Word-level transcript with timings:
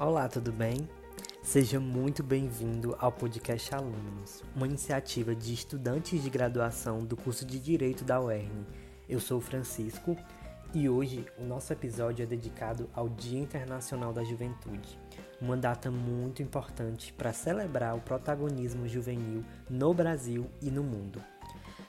Olá, 0.00 0.26
tudo 0.28 0.50
bem? 0.50 0.88
Seja 1.42 1.78
muito 1.78 2.22
bem-vindo 2.22 2.96
ao 2.98 3.12
podcast 3.12 3.74
Alunos, 3.74 4.42
uma 4.56 4.66
iniciativa 4.66 5.34
de 5.34 5.52
estudantes 5.52 6.22
de 6.22 6.30
graduação 6.30 7.00
do 7.00 7.14
curso 7.14 7.44
de 7.44 7.58
Direito 7.58 8.02
da 8.02 8.18
UERN. 8.18 8.64
Eu 9.06 9.20
sou 9.20 9.36
o 9.36 9.42
Francisco 9.42 10.16
e 10.72 10.88
hoje 10.88 11.26
o 11.36 11.44
nosso 11.44 11.70
episódio 11.74 12.22
é 12.22 12.26
dedicado 12.26 12.88
ao 12.94 13.10
Dia 13.10 13.38
Internacional 13.38 14.10
da 14.10 14.24
Juventude, 14.24 14.98
uma 15.38 15.54
data 15.54 15.90
muito 15.90 16.42
importante 16.42 17.12
para 17.12 17.34
celebrar 17.34 17.94
o 17.94 18.00
protagonismo 18.00 18.88
juvenil 18.88 19.44
no 19.68 19.92
Brasil 19.92 20.50
e 20.62 20.70
no 20.70 20.82
mundo. 20.82 21.22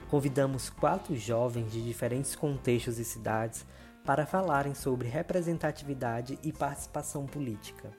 Convidamos 0.10 0.70
quatro 0.70 1.16
jovens 1.16 1.72
de 1.72 1.82
diferentes 1.82 2.36
contextos 2.36 3.00
e 3.00 3.06
cidades 3.06 3.66
para 4.04 4.26
falarem 4.26 4.74
sobre 4.74 5.08
representatividade 5.08 6.38
e 6.44 6.52
participação 6.52 7.26
política. 7.26 7.92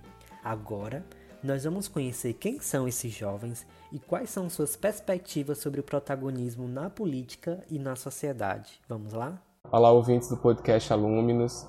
Agora, 0.45 1.05
nós 1.41 1.63
vamos 1.63 1.87
conhecer 1.87 2.33
quem 2.33 2.59
são 2.59 2.89
esses 2.89 3.13
jovens 3.13 3.65
e 3.93 4.01
quais 4.01 4.29
são 4.29 4.51
suas 4.51 4.75
perspectivas 4.75 5.59
sobre 5.59 5.79
o 5.79 5.85
protagonismo 5.85 6.67
na 6.67 6.91
política 6.91 7.63
e 7.71 7.79
na 7.79 7.95
sociedade. 7.95 8.81
Vamos 8.89 9.13
lá? 9.13 9.41
Olá, 9.71 9.93
ouvintes 9.93 10.29
do 10.29 10.37
podcast 10.37 10.93
Alúminos. 10.93 11.65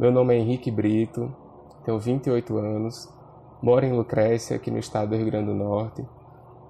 Meu 0.00 0.10
nome 0.10 0.34
é 0.34 0.38
Henrique 0.38 0.70
Brito, 0.70 1.34
tenho 1.84 1.98
28 1.98 2.56
anos, 2.56 3.12
moro 3.62 3.84
em 3.84 3.92
Lucrécia, 3.92 4.56
aqui 4.56 4.70
no 4.70 4.78
estado 4.78 5.10
do 5.10 5.16
Rio 5.16 5.26
Grande 5.26 5.48
do 5.48 5.54
Norte. 5.54 6.02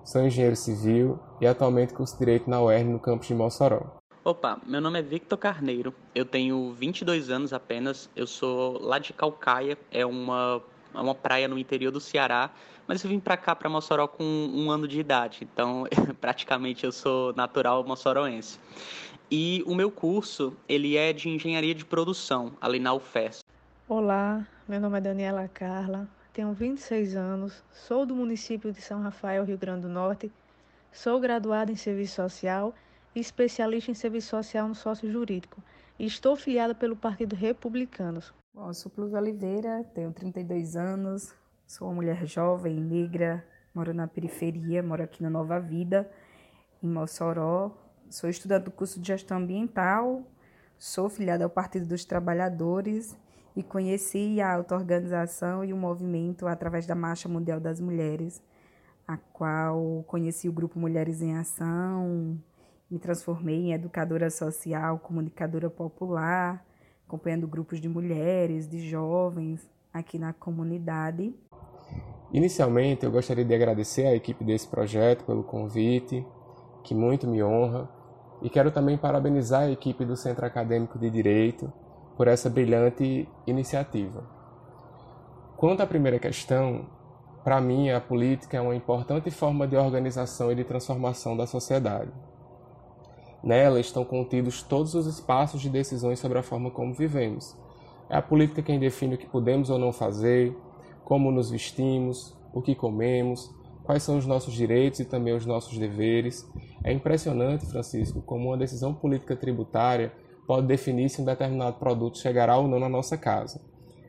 Sou 0.05 0.22
engenheiro 0.22 0.56
civil 0.56 1.20
e 1.41 1.46
atualmente 1.46 1.94
curso 1.94 2.18
Direito 2.18 2.50
na 2.50 2.60
UERN 2.60 2.94
no 2.94 2.98
campus 2.98 3.28
de 3.28 3.34
Mossoró. 3.34 3.98
Opa, 4.24 4.58
meu 4.66 4.80
nome 4.80 4.98
é 4.98 5.02
Victor 5.02 5.38
Carneiro, 5.38 5.94
eu 6.14 6.24
tenho 6.24 6.72
22 6.72 7.30
anos 7.30 7.52
apenas, 7.52 8.10
eu 8.16 8.27
sou 8.27 8.78
lá 8.82 8.98
de 8.98 9.12
Calcaia, 9.12 9.78
é 9.91 10.05
uma, 10.05 10.60
é 10.95 11.01
uma 11.01 11.15
praia 11.15 11.47
no 11.48 11.59
interior 11.59 11.91
do 11.91 12.01
Ceará, 12.01 12.51
mas 12.87 13.02
eu 13.02 13.10
vim 13.10 13.20
para 13.20 13.37
cá, 13.37 13.55
para 13.55 13.69
Mossoró, 13.69 14.06
com 14.06 14.25
um 14.25 14.70
ano 14.70 14.89
de 14.89 14.98
idade, 14.98 15.41
então 15.42 15.84
praticamente 16.20 16.84
eu 16.84 16.92
sou 16.92 17.33
natural 17.34 17.84
mossoroense. 17.84 18.58
E 19.30 19.62
o 19.67 19.75
meu 19.75 19.91
curso, 19.91 20.56
ele 20.69 20.97
é 20.97 21.12
de 21.12 21.28
Engenharia 21.28 21.75
de 21.75 21.84
Produção, 21.84 22.53
ali 22.61 22.78
na 22.78 22.95
UFES. 22.95 23.41
Olá, 23.89 24.47
meu 24.67 24.80
nome 24.80 24.98
é 24.98 25.00
Daniela 25.00 25.48
Carla, 25.48 26.08
tenho 26.33 26.53
26 26.53 27.17
anos, 27.17 27.62
sou 27.70 28.06
do 28.06 28.14
município 28.14 28.73
de 28.73 28.80
São 28.80 29.02
Rafael, 29.02 29.45
Rio 29.45 29.58
Grande 29.58 29.83
do 29.83 29.89
Norte, 29.89 30.30
sou 30.92 31.20
graduada 31.20 31.70
em 31.70 31.77
Serviço 31.77 32.17
Social 32.17 32.75
e 33.14 33.20
especialista 33.20 33.91
em 33.91 33.95
serviço 33.95 34.28
social 34.28 34.69
no 34.69 34.75
sócio 34.75 35.11
jurídico. 35.11 35.62
E 35.98 36.06
estou 36.06 36.36
filiada 36.36 36.75
pelo 36.75 36.95
Partido 36.95 37.34
Republicano. 37.34 38.23
Bom, 38.59 38.70
eu 38.70 38.75
sou 38.75 38.91
Plus 38.91 39.12
Oliveira, 39.12 39.84
tenho 39.95 40.12
32 40.12 40.75
anos, 40.75 41.33
sou 41.64 41.87
uma 41.87 41.95
mulher 41.95 42.27
jovem, 42.27 42.75
negra, 42.75 43.47
moro 43.73 43.95
na 43.95 44.09
periferia, 44.09 44.83
moro 44.83 45.01
aqui 45.01 45.23
na 45.23 45.31
Nova 45.31 45.61
Vida, 45.61 46.11
em 46.83 46.89
Mossoró. 46.89 47.70
Sou 48.11 48.29
estudante 48.29 48.64
do 48.64 48.73
curso 48.73 48.98
de 48.98 49.06
Gestão 49.06 49.39
Ambiental, 49.39 50.25
sou 50.77 51.09
filiada 51.09 51.45
ao 51.45 51.51
Partido 51.51 51.86
dos 51.86 52.05
Trabalhadores 52.05 53.17
e 53.55 53.62
conheci 53.62 54.41
a 54.41 54.55
auto-organização 54.55 55.64
e 55.64 55.73
o 55.73 55.77
movimento 55.77 56.48
através 56.48 56.84
da 56.84 56.97
Marcha 56.97 57.29
Mundial 57.29 57.61
das 57.61 57.79
Mulheres, 57.79 58.42
a 59.06 59.17
qual 59.17 60.03
conheci 60.09 60.48
o 60.48 60.53
grupo 60.53 60.81
Mulheres 60.81 61.23
em 61.23 61.36
Ação, 61.36 62.36
me 62.91 62.98
transformei 62.98 63.67
em 63.67 63.73
educadora 63.73 64.29
social, 64.29 64.98
comunicadora 64.98 65.70
popular, 65.70 66.67
acompanhando 67.09 67.48
grupos 67.48 67.81
de 67.81 67.89
mulheres, 67.89 68.69
de 68.69 68.87
jovens 68.87 69.67
aqui 69.92 70.19
na 70.19 70.34
comunidade. 70.34 71.34
Inicialmente, 72.31 73.06
eu 73.06 73.11
gostaria 73.11 73.45
de 73.45 73.55
agradecer 73.55 74.06
à 74.06 74.14
equipe 74.14 74.45
desse 74.45 74.69
projeto 74.69 75.25
pelo 75.25 75.42
convite, 75.42 76.25
que 76.84 76.95
muito 76.95 77.27
me 77.27 77.42
honra, 77.42 77.89
e 78.42 78.51
quero 78.51 78.70
também 78.70 78.98
parabenizar 78.98 79.63
a 79.63 79.70
equipe 79.70 80.05
do 80.05 80.14
Centro 80.14 80.45
Acadêmico 80.45 80.98
de 80.98 81.08
Direito 81.08 81.73
por 82.14 82.29
essa 82.29 82.51
brilhante 82.51 83.27
iniciativa. 83.47 84.23
Quanto 85.57 85.83
à 85.83 85.86
primeira 85.86 86.18
questão, 86.18 86.86
para 87.42 87.61
mim 87.61 87.89
a 87.89 88.01
política 88.01 88.58
é 88.58 88.61
uma 88.61 88.77
importante 88.77 89.30
forma 89.30 89.67
de 89.67 89.77
organização 89.77 90.52
e 90.52 90.55
de 90.55 90.64
transformação 90.64 91.35
da 91.35 91.47
sociedade. 91.47 92.13
Nela 93.42 93.78
estão 93.80 94.04
contidos 94.04 94.62
todos 94.62 94.94
os 94.94 95.06
espaços 95.06 95.60
de 95.60 95.68
decisões 95.68 96.18
sobre 96.18 96.38
a 96.38 96.42
forma 96.42 96.70
como 96.70 96.92
vivemos. 96.92 97.56
É 98.10 98.16
a 98.16 98.22
política 98.22 98.62
quem 98.62 98.78
define 98.78 99.14
o 99.14 99.18
que 99.18 99.26
podemos 99.26 99.70
ou 99.70 99.78
não 99.78 99.92
fazer, 99.92 100.56
como 101.04 101.30
nos 101.30 101.50
vestimos, 101.50 102.36
o 102.52 102.60
que 102.60 102.74
comemos, 102.74 103.54
quais 103.84 104.02
são 104.02 104.18
os 104.18 104.26
nossos 104.26 104.54
direitos 104.54 105.00
e 105.00 105.04
também 105.04 105.34
os 105.34 105.46
nossos 105.46 105.78
deveres. 105.78 106.46
É 106.82 106.92
impressionante, 106.92 107.66
Francisco, 107.66 108.20
como 108.22 108.48
uma 108.48 108.56
decisão 108.56 108.92
política 108.92 109.36
tributária 109.36 110.12
pode 110.46 110.66
definir 110.66 111.10
se 111.10 111.20
um 111.20 111.24
determinado 111.24 111.78
produto 111.78 112.18
chegará 112.18 112.56
ou 112.56 112.66
não 112.66 112.80
na 112.80 112.88
nossa 112.88 113.16
casa. 113.16 113.60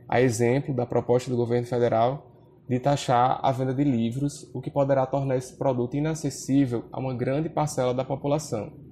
A 0.08 0.20
exemplo 0.20 0.74
da 0.74 0.86
proposta 0.86 1.30
do 1.30 1.36
governo 1.36 1.66
federal 1.66 2.26
de 2.68 2.78
taxar 2.78 3.38
a 3.42 3.52
venda 3.52 3.74
de 3.74 3.84
livros, 3.84 4.48
o 4.54 4.60
que 4.60 4.70
poderá 4.70 5.04
tornar 5.04 5.36
esse 5.36 5.56
produto 5.56 5.96
inacessível 5.96 6.84
a 6.92 7.00
uma 7.00 7.14
grande 7.14 7.48
parcela 7.48 7.92
da 7.92 8.04
população. 8.04 8.89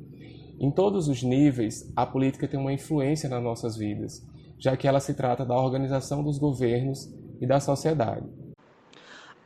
Em 0.61 0.73
todos 0.73 1.07
os 1.07 1.23
níveis, 1.23 1.93
a 1.95 2.05
política 2.05 2.49
tem 2.49 2.59
uma 2.59 2.73
influência 2.73 3.29
nas 3.29 3.41
nossas 3.41 3.77
vidas, 3.77 4.27
já 4.59 4.77
que 4.77 4.89
ela 4.89 4.99
se 4.99 5.15
trata 5.15 5.45
da 5.45 5.55
organização 5.57 6.23
dos 6.23 6.37
governos 6.37 7.09
e 7.41 7.47
da 7.47 7.61
sociedade. 7.61 8.27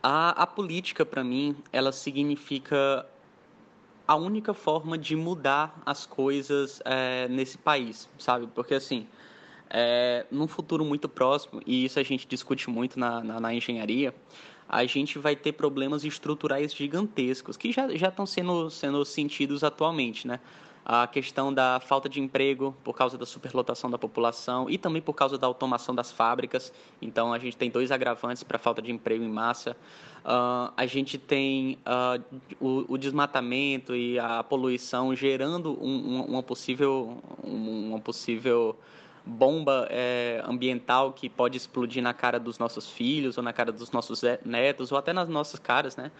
A, 0.02 0.30
a 0.30 0.46
política, 0.46 1.04
para 1.04 1.22
mim, 1.22 1.54
ela 1.70 1.92
significa 1.92 3.06
a 4.08 4.16
única 4.16 4.54
forma 4.54 4.96
de 4.96 5.14
mudar 5.14 5.82
as 5.84 6.06
coisas 6.06 6.80
é, 6.84 7.28
nesse 7.28 7.58
país, 7.58 8.08
sabe? 8.18 8.46
Porque, 8.46 8.74
assim, 8.74 9.06
é, 9.68 10.24
num 10.30 10.48
futuro 10.48 10.82
muito 10.82 11.10
próximo, 11.10 11.60
e 11.66 11.84
isso 11.84 12.00
a 12.00 12.02
gente 12.02 12.26
discute 12.26 12.70
muito 12.70 12.98
na, 12.98 13.22
na, 13.22 13.38
na 13.38 13.54
engenharia, 13.54 14.14
a 14.66 14.86
gente 14.86 15.18
vai 15.18 15.36
ter 15.36 15.52
problemas 15.52 16.04
estruturais 16.04 16.74
gigantescos, 16.74 17.58
que 17.58 17.70
já, 17.70 17.94
já 17.94 18.08
estão 18.08 18.24
sendo, 18.24 18.70
sendo 18.70 19.04
sentidos 19.04 19.62
atualmente, 19.62 20.26
né? 20.26 20.40
A 20.84 21.06
questão 21.06 21.52
da 21.54 21.78
falta 21.80 22.08
de 22.08 22.20
emprego 22.20 22.74
por 22.82 22.96
causa 22.96 23.16
da 23.16 23.24
superlotação 23.24 23.88
da 23.88 23.98
população 23.98 24.68
e 24.68 24.76
também 24.76 25.00
por 25.00 25.14
causa 25.14 25.38
da 25.38 25.46
automação 25.46 25.94
das 25.94 26.10
fábricas. 26.10 26.72
Então, 27.00 27.32
a 27.32 27.38
gente 27.38 27.56
tem 27.56 27.70
dois 27.70 27.92
agravantes 27.92 28.42
para 28.42 28.56
a 28.56 28.60
falta 28.60 28.82
de 28.82 28.90
emprego 28.90 29.22
em 29.22 29.28
massa. 29.28 29.76
Uh, 30.24 30.72
a 30.76 30.86
gente 30.86 31.18
tem 31.18 31.78
uh, 31.86 32.22
o, 32.60 32.94
o, 32.94 32.98
desmatamento 32.98 33.94
e 33.94 34.20
a 34.20 34.42
poluição 34.42 35.14
gerando 35.16 35.76
um, 35.82 35.90
um, 35.90 36.22
uma 36.22 36.42
possível, 36.42 37.20
um, 37.42 37.88
uma 37.88 37.98
possível 37.98 38.76
bomba 39.24 39.88
é, 39.90 40.42
ambiental 40.46 41.12
que 41.12 41.28
pode 41.28 41.56
explodir 41.56 42.02
na 42.02 42.14
cara 42.14 42.38
dos 42.38 42.58
nossos 42.58 42.88
filhos 42.88 43.36
ou 43.36 43.42
na 43.42 43.52
cara 43.52 43.72
dos 43.72 43.90
nossos 43.90 44.22
netos 44.44 44.92
ou 44.92 44.98
até 44.98 45.12
nas 45.12 45.28
nossas 45.28 45.58
caras, 45.58 45.96
né? 45.96 46.10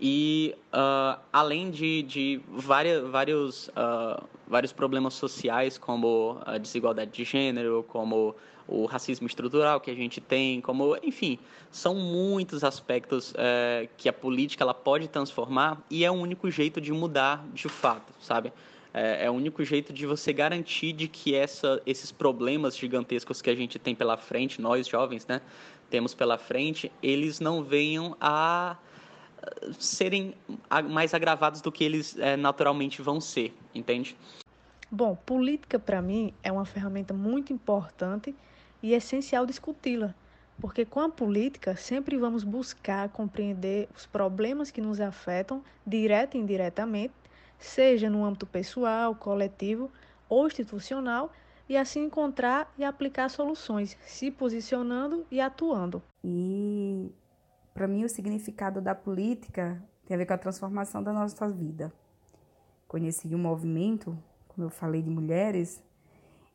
E 0.00 0.54
uh, 0.72 1.18
além 1.32 1.70
de, 1.70 2.02
de 2.02 2.40
várias, 2.48 3.08
vários, 3.08 3.68
uh, 3.68 4.22
vários 4.46 4.72
problemas 4.72 5.14
sociais, 5.14 5.76
como 5.76 6.40
a 6.46 6.56
desigualdade 6.56 7.10
de 7.10 7.24
gênero, 7.24 7.84
como 7.88 8.34
o 8.68 8.84
racismo 8.84 9.26
estrutural 9.26 9.80
que 9.80 9.90
a 9.90 9.94
gente 9.94 10.20
tem, 10.20 10.60
como, 10.60 10.96
enfim, 11.02 11.38
são 11.70 11.94
muitos 11.94 12.62
aspectos 12.62 13.32
uh, 13.32 13.88
que 13.96 14.08
a 14.08 14.12
política 14.12 14.62
ela 14.62 14.74
pode 14.74 15.08
transformar 15.08 15.82
e 15.90 16.04
é 16.04 16.10
o 16.10 16.14
único 16.14 16.50
jeito 16.50 16.80
de 16.80 16.92
mudar 16.92 17.44
de 17.52 17.68
fato, 17.68 18.12
sabe? 18.20 18.52
É, 18.92 19.26
é 19.26 19.30
o 19.30 19.34
único 19.34 19.64
jeito 19.64 19.92
de 19.92 20.06
você 20.06 20.32
garantir 20.32 20.92
de 20.92 21.08
que 21.08 21.34
essa, 21.34 21.80
esses 21.86 22.12
problemas 22.12 22.76
gigantescos 22.76 23.42
que 23.42 23.50
a 23.50 23.54
gente 23.54 23.78
tem 23.78 23.94
pela 23.94 24.16
frente, 24.16 24.60
nós 24.60 24.86
jovens, 24.86 25.26
né, 25.26 25.40
temos 25.90 26.14
pela 26.14 26.38
frente, 26.38 26.90
eles 27.02 27.40
não 27.40 27.62
venham 27.62 28.16
a 28.20 28.76
serem 29.78 30.34
mais 30.90 31.14
agravados 31.14 31.60
do 31.60 31.70
que 31.70 31.84
eles 31.84 32.18
é, 32.18 32.36
naturalmente 32.36 33.02
vão 33.02 33.20
ser, 33.20 33.54
entende? 33.74 34.16
Bom, 34.90 35.14
política 35.14 35.78
para 35.78 36.00
mim 36.00 36.32
é 36.42 36.50
uma 36.50 36.64
ferramenta 36.64 37.12
muito 37.12 37.52
importante 37.52 38.34
e 38.82 38.94
essencial 38.94 39.44
discuti-la, 39.44 40.14
porque 40.60 40.84
com 40.84 41.00
a 41.00 41.08
política 41.08 41.76
sempre 41.76 42.16
vamos 42.16 42.42
buscar 42.42 43.08
compreender 43.10 43.88
os 43.94 44.06
problemas 44.06 44.70
que 44.70 44.80
nos 44.80 45.00
afetam, 45.00 45.62
direta 45.86 46.36
e 46.36 46.40
indiretamente, 46.40 47.14
seja 47.58 48.08
no 48.08 48.24
âmbito 48.24 48.46
pessoal, 48.46 49.14
coletivo 49.14 49.90
ou 50.28 50.46
institucional, 50.46 51.32
e 51.68 51.76
assim 51.76 52.04
encontrar 52.04 52.72
e 52.78 52.84
aplicar 52.84 53.28
soluções, 53.28 53.96
se 54.00 54.30
posicionando 54.30 55.26
e 55.30 55.38
atuando. 55.38 56.02
E 56.24 57.10
para 57.78 57.86
mim, 57.86 58.02
o 58.02 58.08
significado 58.08 58.80
da 58.80 58.92
política 58.92 59.80
tem 60.04 60.16
a 60.16 60.18
ver 60.18 60.26
com 60.26 60.32
a 60.32 60.38
transformação 60.38 61.00
da 61.00 61.12
nossa 61.12 61.48
vida. 61.48 61.92
Conheci 62.88 63.32
um 63.32 63.38
movimento, 63.38 64.18
como 64.48 64.66
eu 64.66 64.68
falei, 64.68 65.00
de 65.00 65.08
mulheres, 65.08 65.80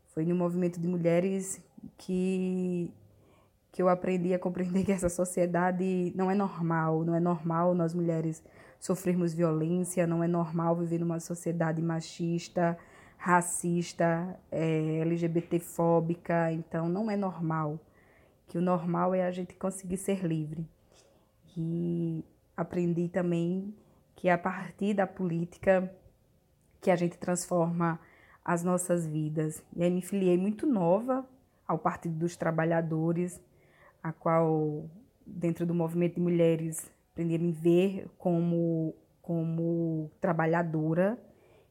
foi 0.07 0.25
um 0.33 0.35
movimento 0.35 0.81
de 0.81 0.87
mulheres 0.87 1.61
que 1.97 2.93
que 3.71 3.81
eu 3.81 3.87
aprendi 3.87 4.33
a 4.33 4.37
compreender 4.37 4.83
que 4.85 4.91
essa 4.91 5.07
sociedade 5.07 6.11
não 6.13 6.29
é 6.29 6.35
normal, 6.35 7.05
não 7.05 7.15
é 7.15 7.21
normal 7.21 7.73
nós 7.73 7.93
mulheres 7.93 8.43
sofrermos 8.77 9.33
violência, 9.33 10.05
não 10.05 10.21
é 10.21 10.27
normal 10.27 10.75
viver 10.75 10.99
numa 10.99 11.21
sociedade 11.21 11.81
machista, 11.81 12.77
racista, 13.17 14.37
é, 14.51 14.99
LGBTfóbica, 14.99 16.51
então 16.51 16.89
não 16.89 17.09
é 17.09 17.15
normal. 17.15 17.79
Que 18.45 18.57
o 18.57 18.61
normal 18.61 19.15
é 19.15 19.25
a 19.25 19.31
gente 19.31 19.55
conseguir 19.55 19.95
ser 19.95 20.25
livre. 20.25 20.67
E 21.57 22.23
aprendi 22.55 23.07
também 23.07 23.73
que 24.15 24.29
a 24.29 24.37
partir 24.37 24.93
da 24.93 25.07
política 25.07 25.93
que 26.81 26.91
a 26.91 26.95
gente 26.95 27.17
transforma 27.17 27.99
as 28.43 28.63
nossas 28.63 29.07
vidas. 29.07 29.63
E 29.75 29.83
aí 29.83 29.89
me 29.89 30.01
filiei 30.01 30.37
muito 30.37 30.67
nova 30.67 31.25
ao 31.67 31.77
Partido 31.77 32.15
dos 32.15 32.35
Trabalhadores, 32.35 33.39
a 34.01 34.11
qual, 34.11 34.89
dentro 35.25 35.65
do 35.65 35.73
movimento 35.73 36.15
de 36.15 36.21
mulheres, 36.21 36.91
aprendi 37.11 37.35
a 37.35 37.39
me 37.39 37.51
ver 37.51 38.09
como, 38.17 38.93
como 39.21 40.11
trabalhadora. 40.19 41.17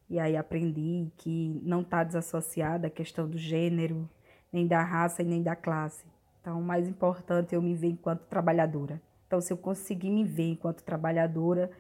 E 0.08 0.18
aí 0.18 0.36
aprendi 0.36 1.10
que 1.16 1.60
não 1.62 1.82
está 1.82 2.02
desassociada 2.04 2.86
a 2.86 2.90
questão 2.90 3.28
do 3.28 3.38
gênero, 3.38 4.08
nem 4.52 4.66
da 4.66 4.82
raça 4.82 5.22
e 5.22 5.26
nem 5.26 5.42
da 5.42 5.56
classe. 5.56 6.04
Então, 6.40 6.58
o 6.58 6.64
mais 6.64 6.88
importante 6.88 7.54
é 7.54 7.56
eu 7.56 7.62
me 7.62 7.74
ver 7.74 7.88
enquanto 7.88 8.26
trabalhadora. 8.26 9.00
Então, 9.32 9.40
se 9.40 9.50
eu 9.50 9.56
conseguir 9.56 10.10
me 10.10 10.24
ver 10.24 10.50
enquanto 10.50 10.82
trabalhadora, 10.82 11.70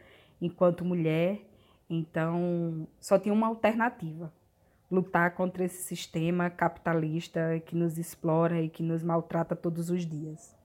enquanto 0.40 0.86
mulher, 0.86 1.38
então 1.90 2.88
só 2.98 3.18
tinha 3.18 3.34
uma 3.34 3.46
alternativa: 3.46 4.32
lutar 4.90 5.34
contra 5.34 5.62
esse 5.62 5.82
sistema 5.82 6.48
capitalista 6.48 7.62
que 7.66 7.76
nos 7.76 7.98
explora 7.98 8.62
e 8.62 8.70
que 8.70 8.82
nos 8.82 9.02
maltrata 9.02 9.54
todos 9.54 9.90
os 9.90 10.06
dias. 10.06 10.56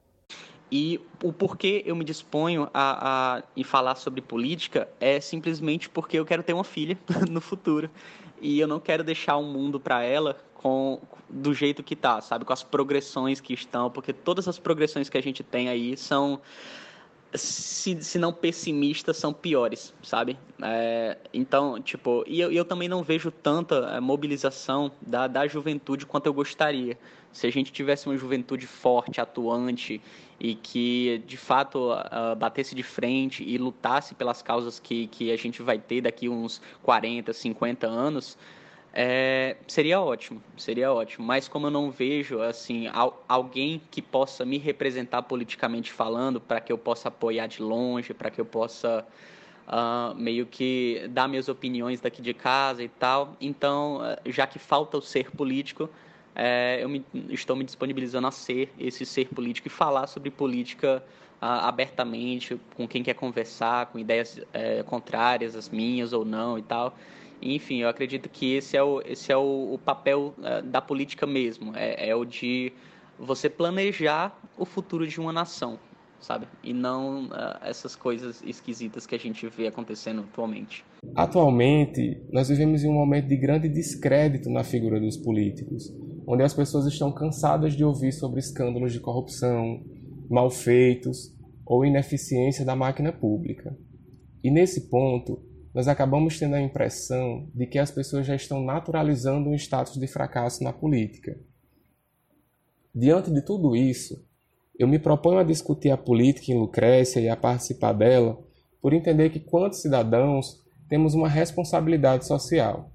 E 0.72 1.02
o 1.22 1.34
porquê 1.34 1.84
eu 1.86 1.94
me 1.94 2.06
disponho 2.06 2.70
a, 2.74 3.36
a, 3.36 3.38
a 3.40 3.64
falar 3.66 3.96
sobre 3.96 4.22
política 4.22 4.88
é 4.98 5.20
simplesmente 5.20 5.90
porque 5.90 6.18
eu 6.18 6.26
quero 6.26 6.42
ter 6.42 6.54
uma 6.54 6.64
filha 6.64 6.98
no 7.30 7.42
futuro. 7.42 7.92
E 8.40 8.62
eu 8.62 8.68
não 8.68 8.80
quero 8.80 9.04
deixar 9.04 9.36
um 9.36 9.52
mundo 9.52 9.78
para 9.78 10.04
ela 10.04 10.38
com 10.68 11.00
do 11.30 11.54
jeito 11.54 11.84
que 11.84 11.96
tá, 11.96 12.22
sabe? 12.22 12.46
Com 12.46 12.54
as 12.54 12.64
progressões 12.64 13.42
que 13.42 13.54
estão, 13.54 13.90
porque 13.90 14.14
todas 14.14 14.48
as 14.48 14.58
progressões 14.58 15.10
que 15.10 15.18
a 15.18 15.22
gente 15.22 15.44
tem 15.44 15.68
aí 15.68 15.98
são 15.98 16.40
se, 17.34 18.02
se 18.02 18.18
não 18.18 18.32
pessimistas, 18.32 19.18
são 19.18 19.34
piores, 19.34 19.94
sabe? 20.02 20.38
É, 20.62 21.18
então, 21.34 21.82
tipo, 21.82 22.24
e 22.26 22.40
eu, 22.40 22.52
eu 22.52 22.64
também 22.64 22.88
não 22.88 23.04
vejo 23.04 23.30
tanta 23.30 23.76
é, 23.76 24.00
mobilização 24.00 24.92
da, 25.02 25.28
da 25.28 25.46
juventude 25.48 26.06
quanto 26.06 26.28
eu 26.28 26.34
gostaria. 26.34 26.98
Se 27.34 27.46
a 27.46 27.52
gente 27.52 27.72
tivesse 27.72 28.08
uma 28.08 28.18
juventude 28.18 28.66
forte, 28.66 29.20
atuante 29.20 30.02
e 30.40 30.56
que 30.56 31.22
de 31.28 31.38
fato 31.38 31.92
uh, 31.92 32.36
batesse 32.36 32.74
de 32.74 32.84
frente 32.84 33.44
e 33.44 33.58
lutasse 33.58 34.16
pelas 34.16 34.42
causas 34.42 34.80
que, 34.80 35.08
que 35.08 35.32
a 35.32 35.38
gente 35.38 35.62
vai 35.62 35.78
ter 35.78 36.02
daqui 36.02 36.30
uns 36.30 36.62
40, 36.84 37.34
50 37.34 37.86
anos, 37.86 38.38
é, 39.00 39.58
seria 39.68 40.02
ótimo, 40.02 40.42
seria 40.58 40.92
ótimo. 40.92 41.24
Mas 41.24 41.48
como 41.48 41.68
eu 41.68 41.72
não 41.72 41.92
vejo 41.92 42.42
assim 42.42 42.88
al 42.88 43.24
alguém 43.30 43.80
que 43.92 44.02
possa 44.02 44.44
me 44.44 44.58
representar 44.58 45.22
politicamente 45.22 45.94
falando, 45.94 46.42
para 46.42 46.60
que 46.60 46.72
eu 46.72 46.80
possa 46.80 47.10
apoiar 47.10 47.46
de 47.46 47.62
longe, 47.62 48.12
para 48.12 48.32
que 48.32 48.42
eu 48.42 48.46
possa 48.46 49.06
uh, 49.68 50.16
meio 50.16 50.48
que 50.48 51.08
dar 51.12 51.28
minhas 51.28 51.48
opiniões 51.48 52.02
daqui 52.02 52.24
de 52.24 52.34
casa 52.34 52.84
e 52.84 52.90
tal. 52.90 53.38
Então, 53.40 54.00
ah, 54.02 54.18
já 54.26 54.48
que 54.48 54.58
falta 54.58 54.98
o 54.98 55.02
ser 55.02 55.30
político, 55.30 55.88
é, 56.34 56.80
eu 56.82 56.90
me, 56.90 57.06
estou 57.30 57.56
me 57.56 57.64
disponibilizando 57.64 58.26
a 58.26 58.32
ser 58.32 58.74
esse 58.80 59.06
ser 59.06 59.28
político 59.28 59.68
e 59.68 59.70
falar 59.70 60.08
sobre 60.08 60.32
política 60.32 61.04
uh, 61.40 61.46
abertamente 61.46 62.60
com 62.76 62.88
quem 62.88 63.04
quer 63.04 63.14
conversar, 63.14 63.86
com 63.88 64.00
ideias 64.00 64.42
é, 64.52 64.82
contrárias 64.82 65.56
às 65.56 65.70
minhas 65.70 66.14
ou 66.14 66.26
não 66.26 66.58
e 66.58 66.64
tal. 66.64 66.98
Enfim, 67.42 67.82
eu 67.82 67.90
acredito 67.90 68.30
que 68.30 68.56
esse 68.56 68.76
é 68.76 68.84
o, 68.84 69.02
esse 69.02 69.32
é 69.32 69.38
o, 69.38 69.74
o 69.74 69.78
papel 69.78 70.34
uh, 70.38 70.62
da 70.66 70.82
política 70.82 71.26
mesmo, 71.26 71.76
é, 71.76 72.10
é 72.10 72.16
o 72.16 72.26
de 72.26 72.74
você 73.20 73.50
planejar 73.50 74.40
o 74.58 74.66
futuro 74.66 75.08
de 75.08 75.20
uma 75.20 75.32
nação, 75.32 75.80
sabe? 76.20 76.48
E 76.64 76.74
não 76.74 77.26
uh, 77.26 77.58
essas 77.62 77.96
coisas 77.96 78.42
esquisitas 78.44 79.06
que 79.06 79.16
a 79.16 79.20
gente 79.20 79.48
vê 79.48 79.68
acontecendo 79.68 80.22
atualmente. 80.22 80.84
Atualmente, 81.16 82.22
nós 82.32 82.50
vivemos 82.50 82.84
em 82.84 82.90
um 82.90 82.94
momento 82.94 83.28
de 83.28 83.38
grande 83.38 83.70
descrédito 83.70 84.50
na 84.50 84.64
figura 84.64 85.00
dos 85.00 85.18
políticos, 85.18 85.92
onde 86.28 86.44
as 86.44 86.54
pessoas 86.54 86.86
estão 86.86 87.12
cansadas 87.12 87.74
de 87.74 87.84
ouvir 87.84 88.12
sobre 88.12 88.40
escândalos 88.40 88.94
de 88.94 89.00
corrupção, 89.00 89.84
malfeitos 90.30 91.36
ou 91.66 91.86
ineficiência 91.86 92.66
da 92.66 92.76
máquina 92.76 93.12
pública. 93.12 93.78
E 94.44 94.52
nesse 94.52 94.90
ponto, 94.90 95.42
nós 95.78 95.88
acabamos 95.88 96.40
tendo 96.40 96.56
a 96.56 96.60
impressão 96.60 97.48
de 97.54 97.68
que 97.68 97.78
as 97.78 97.92
pessoas 97.92 98.26
já 98.26 98.34
estão 98.34 98.64
naturalizando 98.64 99.48
um 99.48 99.54
status 99.54 99.94
de 99.94 100.08
fracasso 100.08 100.64
na 100.64 100.74
política. 100.74 101.40
Diante 102.96 103.30
de 103.30 103.44
tudo 103.44 103.76
isso, 103.76 104.26
eu 104.80 104.88
me 104.88 104.98
proponho 104.98 105.38
a 105.38 105.44
discutir 105.44 105.92
a 105.92 105.96
política 105.96 106.52
em 106.52 106.58
Lucrécia 106.58 107.20
e 107.20 107.30
a 107.30 107.38
participar 107.38 107.94
dela 107.94 108.44
por 108.82 108.92
entender 108.92 109.30
que, 109.30 109.40
quanto 109.40 109.76
cidadãos, 109.76 110.66
temos 110.90 111.14
uma 111.14 111.30
responsabilidade 111.30 112.26
social. 112.26 112.92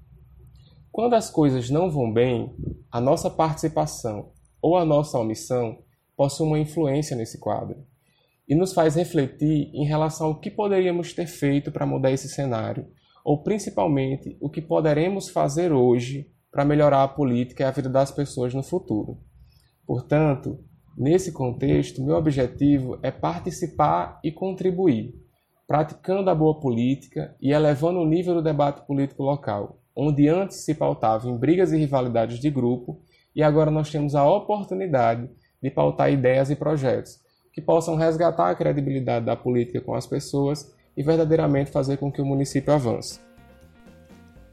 Quando 0.91 1.13
as 1.13 1.29
coisas 1.29 1.69
não 1.69 1.89
vão 1.89 2.11
bem, 2.11 2.53
a 2.91 2.99
nossa 2.99 3.29
participação 3.29 4.33
ou 4.61 4.75
a 4.75 4.83
nossa 4.83 5.17
omissão 5.17 5.81
possui 6.17 6.45
uma 6.47 6.59
influência 6.59 7.15
nesse 7.15 7.39
quadro 7.39 7.92
e 8.47 8.55
nos 8.55 8.73
faz 8.73 8.95
refletir 8.95 9.71
em 9.73 9.85
relação 9.85 10.27
ao 10.27 10.39
que 10.39 10.51
poderíamos 10.51 11.13
ter 11.13 11.27
feito 11.27 11.71
para 11.71 11.85
mudar 11.85 12.11
esse 12.11 12.27
cenário, 12.27 12.87
ou 13.23 13.41
principalmente 13.41 14.37
o 14.41 14.49
que 14.49 14.61
poderemos 14.61 15.29
fazer 15.29 15.71
hoje 15.71 16.29
para 16.51 16.65
melhorar 16.65 17.03
a 17.03 17.07
política 17.07 17.63
e 17.63 17.65
a 17.65 17.71
vida 17.71 17.89
das 17.89 18.11
pessoas 18.11 18.53
no 18.53 18.61
futuro. 18.61 19.17
Portanto, 19.87 20.59
nesse 20.97 21.31
contexto, 21.31 22.03
meu 22.03 22.15
objetivo 22.15 22.99
é 23.01 23.11
participar 23.11 24.19
e 24.23 24.31
contribuir, 24.31 25.15
praticando 25.65 26.29
a 26.29 26.35
boa 26.35 26.59
política 26.59 27.35
e 27.41 27.51
elevando 27.51 27.99
o 27.99 28.05
nível 28.05 28.35
do 28.35 28.41
debate 28.41 28.85
político 28.85 29.23
local, 29.23 29.79
onde 29.95 30.27
antes 30.27 30.65
se 30.65 30.75
pautava 30.75 31.29
em 31.29 31.37
brigas 31.37 31.71
e 31.71 31.77
rivalidades 31.77 32.39
de 32.39 32.49
grupo, 32.49 33.01
e 33.35 33.41
agora 33.41 33.71
nós 33.71 33.89
temos 33.89 34.13
a 34.13 34.29
oportunidade 34.29 35.29
de 35.61 35.71
pautar 35.71 36.11
ideias 36.11 36.49
e 36.49 36.55
projetos 36.55 37.22
que 37.53 37.61
possam 37.61 37.95
resgatar 37.95 38.49
a 38.49 38.55
credibilidade 38.55 39.25
da 39.25 39.35
política 39.35 39.79
com 39.79 39.93
as 39.93 40.07
pessoas 40.07 40.73
e 40.97 41.03
verdadeiramente 41.03 41.71
fazer 41.71 41.97
com 41.97 42.11
que 42.11 42.21
o 42.21 42.25
município 42.25 42.73
avance. 42.73 43.19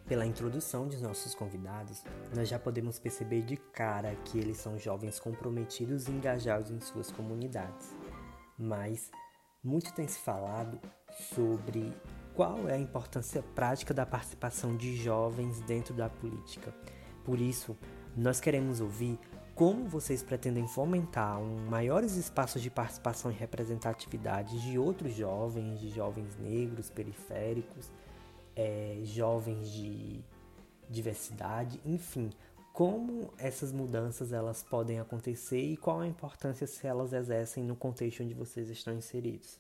Pela 0.06 0.26
introdução 0.26 0.86
de 0.86 0.98
nossos 0.98 1.34
convidados, 1.34 2.04
nós 2.34 2.48
já 2.48 2.58
podemos 2.58 2.98
perceber 2.98 3.42
de 3.42 3.56
cara 3.56 4.14
que 4.24 4.38
eles 4.38 4.58
são 4.58 4.78
jovens 4.78 5.18
comprometidos 5.18 6.08
e 6.08 6.10
engajados 6.10 6.70
em 6.70 6.80
suas 6.80 7.10
comunidades. 7.10 7.94
Mas 8.58 9.10
muito 9.62 9.94
tem 9.94 10.06
se 10.06 10.18
falado 10.18 10.78
sobre 11.34 11.92
qual 12.34 12.68
é 12.68 12.74
a 12.74 12.78
importância 12.78 13.42
prática 13.54 13.94
da 13.94 14.04
participação 14.04 14.76
de 14.76 14.96
jovens 14.96 15.60
dentro 15.60 15.94
da 15.94 16.08
política. 16.08 16.74
Por 17.24 17.40
isso, 17.40 17.76
nós 18.16 18.40
queremos 18.40 18.80
ouvir 18.80 19.18
como 19.54 19.86
vocês 19.86 20.22
pretendem 20.22 20.66
fomentar 20.66 21.40
um, 21.40 21.66
maiores 21.68 22.16
espaços 22.16 22.62
de 22.62 22.70
participação 22.70 23.30
e 23.30 23.34
representatividade 23.34 24.60
de 24.60 24.78
outros 24.78 25.14
jovens, 25.14 25.80
de 25.80 25.90
jovens 25.90 26.36
negros, 26.38 26.90
periféricos, 26.90 27.90
é, 28.56 29.00
jovens 29.04 29.70
de 29.70 30.20
diversidade, 30.88 31.80
enfim, 31.84 32.30
como 32.72 33.32
essas 33.38 33.72
mudanças 33.72 34.32
elas 34.32 34.62
podem 34.62 34.98
acontecer 34.98 35.60
e 35.60 35.76
qual 35.76 36.00
a 36.00 36.06
importância 36.06 36.66
se 36.66 36.86
elas 36.86 37.12
exercem 37.12 37.62
no 37.62 37.76
contexto 37.76 38.22
onde 38.22 38.34
vocês 38.34 38.68
estão 38.70 38.94
inseridos. 38.94 39.58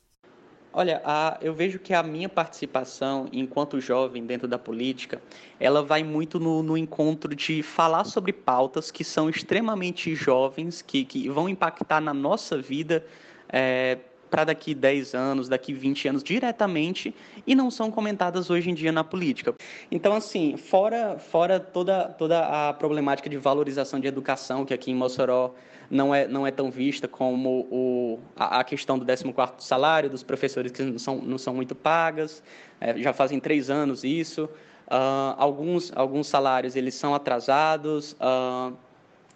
Olha, 0.72 1.02
a, 1.04 1.36
eu 1.42 1.52
vejo 1.52 1.80
que 1.80 1.92
a 1.92 2.02
minha 2.02 2.28
participação 2.28 3.28
enquanto 3.32 3.80
jovem 3.80 4.24
dentro 4.24 4.46
da 4.46 4.58
política, 4.58 5.20
ela 5.58 5.82
vai 5.82 6.04
muito 6.04 6.38
no, 6.38 6.62
no 6.62 6.76
encontro 6.78 7.34
de 7.34 7.62
falar 7.62 8.04
sobre 8.04 8.32
pautas 8.32 8.90
que 8.90 9.02
são 9.02 9.28
extremamente 9.28 10.14
jovens, 10.14 10.80
que, 10.80 11.04
que 11.04 11.28
vão 11.28 11.48
impactar 11.48 12.00
na 12.00 12.14
nossa 12.14 12.56
vida 12.56 13.04
é, 13.48 13.98
para 14.30 14.44
daqui 14.44 14.72
10 14.72 15.14
anos, 15.14 15.48
daqui 15.48 15.72
20 15.72 16.08
anos 16.08 16.22
diretamente 16.22 17.12
e 17.44 17.54
não 17.56 17.68
são 17.68 17.90
comentadas 17.90 18.48
hoje 18.48 18.70
em 18.70 18.74
dia 18.74 18.92
na 18.92 19.02
política. 19.02 19.52
Então, 19.90 20.14
assim, 20.14 20.56
fora, 20.56 21.18
fora 21.18 21.58
toda, 21.58 22.04
toda 22.10 22.68
a 22.68 22.72
problemática 22.72 23.28
de 23.28 23.36
valorização 23.36 23.98
de 23.98 24.06
educação, 24.06 24.64
que 24.64 24.72
aqui 24.72 24.92
em 24.92 24.94
Mossoró 24.94 25.52
não 25.90 26.14
é, 26.14 26.28
não 26.28 26.46
é 26.46 26.52
tão 26.52 26.70
vista 26.70 27.08
como 27.08 27.66
o, 27.70 28.20
a, 28.36 28.60
a 28.60 28.64
questão 28.64 28.96
do 28.96 29.04
14º 29.04 29.54
salário 29.58 30.08
dos 30.08 30.22
professores 30.22 30.70
que 30.70 30.82
não 30.82 30.98
são, 30.98 31.16
não 31.16 31.36
são 31.36 31.52
muito 31.52 31.74
pagas, 31.74 32.42
é, 32.80 32.96
já 32.98 33.12
fazem 33.12 33.40
três 33.40 33.68
anos 33.68 34.04
isso, 34.04 34.44
uh, 34.44 35.34
alguns, 35.36 35.92
alguns 35.96 36.28
salários 36.28 36.76
eles 36.76 36.94
são 36.94 37.12
atrasados, 37.12 38.12
uh, 38.12 38.72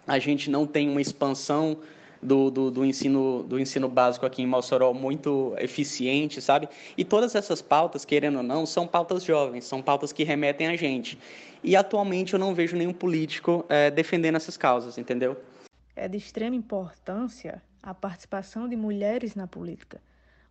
a 0.07 0.17
gente 0.17 0.49
não 0.49 0.65
tem 0.65 0.89
uma 0.89 1.01
expansão 1.01 1.77
do, 2.21 2.49
do, 2.49 2.71
do, 2.71 2.85
ensino, 2.85 3.43
do 3.43 3.59
ensino 3.59 3.89
básico 3.89 4.25
aqui 4.25 4.41
em 4.41 4.47
Mossoró 4.47 4.93
muito 4.93 5.53
eficiente, 5.57 6.41
sabe? 6.41 6.69
E 6.97 7.03
todas 7.03 7.35
essas 7.35 7.61
pautas, 7.61 8.05
querendo 8.05 8.37
ou 8.37 8.43
não, 8.43 8.65
são 8.65 8.87
pautas 8.87 9.23
jovens, 9.23 9.65
são 9.65 9.81
pautas 9.81 10.11
que 10.11 10.23
remetem 10.23 10.67
a 10.67 10.75
gente. 10.75 11.19
E 11.63 11.75
atualmente 11.75 12.33
eu 12.33 12.39
não 12.39 12.55
vejo 12.55 12.75
nenhum 12.75 12.93
político 12.93 13.65
é, 13.69 13.91
defendendo 13.91 14.35
essas 14.35 14.57
causas, 14.57 14.97
entendeu? 14.97 15.37
É 15.95 16.07
de 16.07 16.17
extrema 16.17 16.55
importância 16.55 17.61
a 17.81 17.93
participação 17.93 18.67
de 18.67 18.75
mulheres 18.75 19.35
na 19.35 19.47
política. 19.47 20.01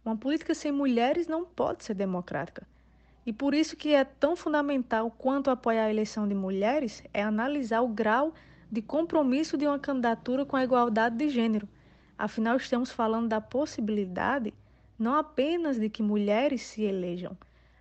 Uma 0.05 0.17
política 0.17 0.55
sem 0.55 0.73
mulheres 0.73 1.27
não 1.27 1.45
pode 1.45 1.85
ser 1.85 1.95
democrática. 1.95 2.67
E 3.27 3.33
por 3.33 3.55
isso 3.55 3.77
que 3.77 3.95
é 3.95 4.05
tão 4.05 4.37
fundamental 4.37 5.11
quanto 5.11 5.51
apoiar 5.51 5.85
a 5.85 5.91
eleição 5.91 6.29
de 6.29 6.35
mulheres 6.35 7.03
é 7.13 7.23
analisar 7.23 7.81
o 7.81 7.89
grau 7.89 8.35
de 8.71 8.83
compromisso 8.83 9.57
de 9.57 9.67
uma 9.67 9.79
candidatura 9.79 10.45
com 10.45 10.57
a 10.57 10.65
igualdade 10.65 11.17
de 11.17 11.29
gênero. 11.29 11.69
Afinal, 12.19 12.57
estamos 12.57 12.91
falando 12.91 13.29
da 13.29 13.41
possibilidade 13.41 14.53
não 14.99 15.15
apenas 15.17 15.79
de 15.79 15.89
que 15.89 16.03
mulheres 16.03 16.63
se 16.63 16.83
elejam, 16.83 17.37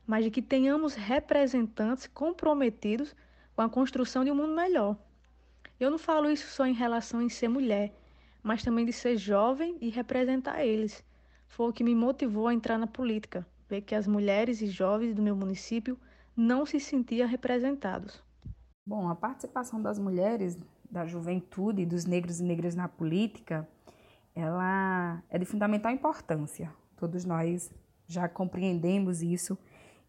mas 0.08 0.24
de 0.24 0.32
que 0.32 0.42
tenhamos 0.42 0.96
representantes 0.96 2.08
comprometidos 2.08 3.16
com 3.56 3.62
a 3.62 3.70
construção 3.70 4.24
de 4.24 4.32
um 4.32 4.36
mundo 4.36 4.56
melhor. 4.56 4.98
Eu 5.80 5.92
não 5.92 5.98
falo 5.98 6.30
isso 6.30 6.48
só 6.48 6.66
em 6.66 6.74
relação 6.74 7.22
em 7.22 7.30
ser 7.30 7.48
mulher, 7.48 7.94
mas 8.42 8.64
também 8.64 8.86
de 8.86 8.94
ser 8.94 9.18
jovem 9.18 9.78
e 9.82 9.90
representar 9.90 10.64
eles. 10.66 11.04
Foi 11.48 11.70
o 11.70 11.74
que 11.74 11.84
me 11.84 11.96
motivou 11.96 12.48
a 12.48 12.54
entrar 12.54 12.78
na 12.78 12.88
política 12.88 13.46
ver 13.74 13.82
que 13.82 13.96
as 13.96 14.08
mulheres 14.08 14.62
e 14.62 14.68
jovens 14.68 15.16
do 15.16 15.22
meu 15.22 15.36
município 15.36 15.98
não 16.36 16.66
se 16.66 16.80
sentiam 16.80 17.28
representados. 17.28 18.24
Bom, 18.86 19.10
a 19.10 19.16
participação 19.16 19.82
das 19.82 19.98
mulheres, 19.98 20.60
da 20.90 21.06
juventude, 21.06 21.86
dos 21.86 22.06
negros 22.06 22.40
e 22.40 22.44
negras 22.44 22.76
na 22.76 22.88
política, 22.88 23.68
ela 24.36 25.24
é 25.30 25.40
de 25.40 25.46
fundamental 25.46 25.92
importância. 25.92 26.72
Todos 26.98 27.26
nós 27.26 27.72
já 28.08 28.28
compreendemos 28.28 29.22
isso 29.22 29.58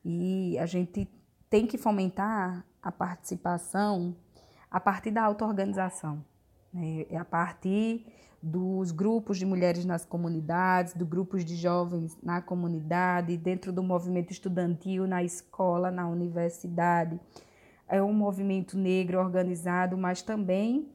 e 0.05 0.59
a 0.59 0.67
gente 0.67 1.09
tem 1.49 1.67
que 1.67 1.79
fomentar 1.79 2.67
a 2.83 2.93
participação 2.93 4.15
a 4.75 4.81
partir 4.81 5.13
da 5.13 5.23
auto-organização, 5.23 6.25
né? 6.73 7.07
É 7.09 7.17
a 7.17 7.25
partir 7.25 8.05
dos 8.43 8.91
grupos 8.91 9.39
de 9.39 9.47
mulheres 9.47 9.85
nas 9.85 10.05
comunidades, 10.05 10.95
dos 10.95 11.07
grupos 11.07 11.45
de 11.45 11.55
jovens 11.55 12.19
na 12.21 12.43
comunidade, 12.43 13.37
dentro 13.37 13.73
do 13.73 13.85
movimento 13.85 14.33
estudantil, 14.33 15.07
na 15.07 15.23
escola, 15.23 15.93
na 15.93 16.09
universidade. 16.09 17.21
É 17.87 18.03
um 18.03 18.13
movimento 18.13 18.77
negro 18.77 19.21
organizado, 19.21 19.97
mas 19.97 20.23
também 20.23 20.89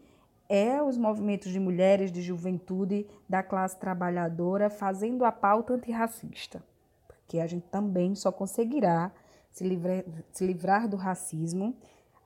é 0.50 0.84
os 0.84 0.98
movimentos 0.98 1.50
de 1.50 1.58
mulheres, 1.58 2.12
de 2.12 2.22
juventude, 2.22 3.08
da 3.30 3.42
classe 3.42 3.80
trabalhadora, 3.80 4.70
fazendo 4.70 5.24
a 5.24 5.32
pauta 5.32 5.76
antirracista. 5.76 6.62
Porque 7.08 7.40
a 7.40 7.48
gente 7.48 7.66
também 7.70 8.14
só 8.14 8.30
conseguirá 8.30 9.10
se 9.50 9.64
livrar, 9.64 10.04
se 10.34 10.46
livrar 10.46 10.86
do 10.86 10.98
racismo 10.98 11.78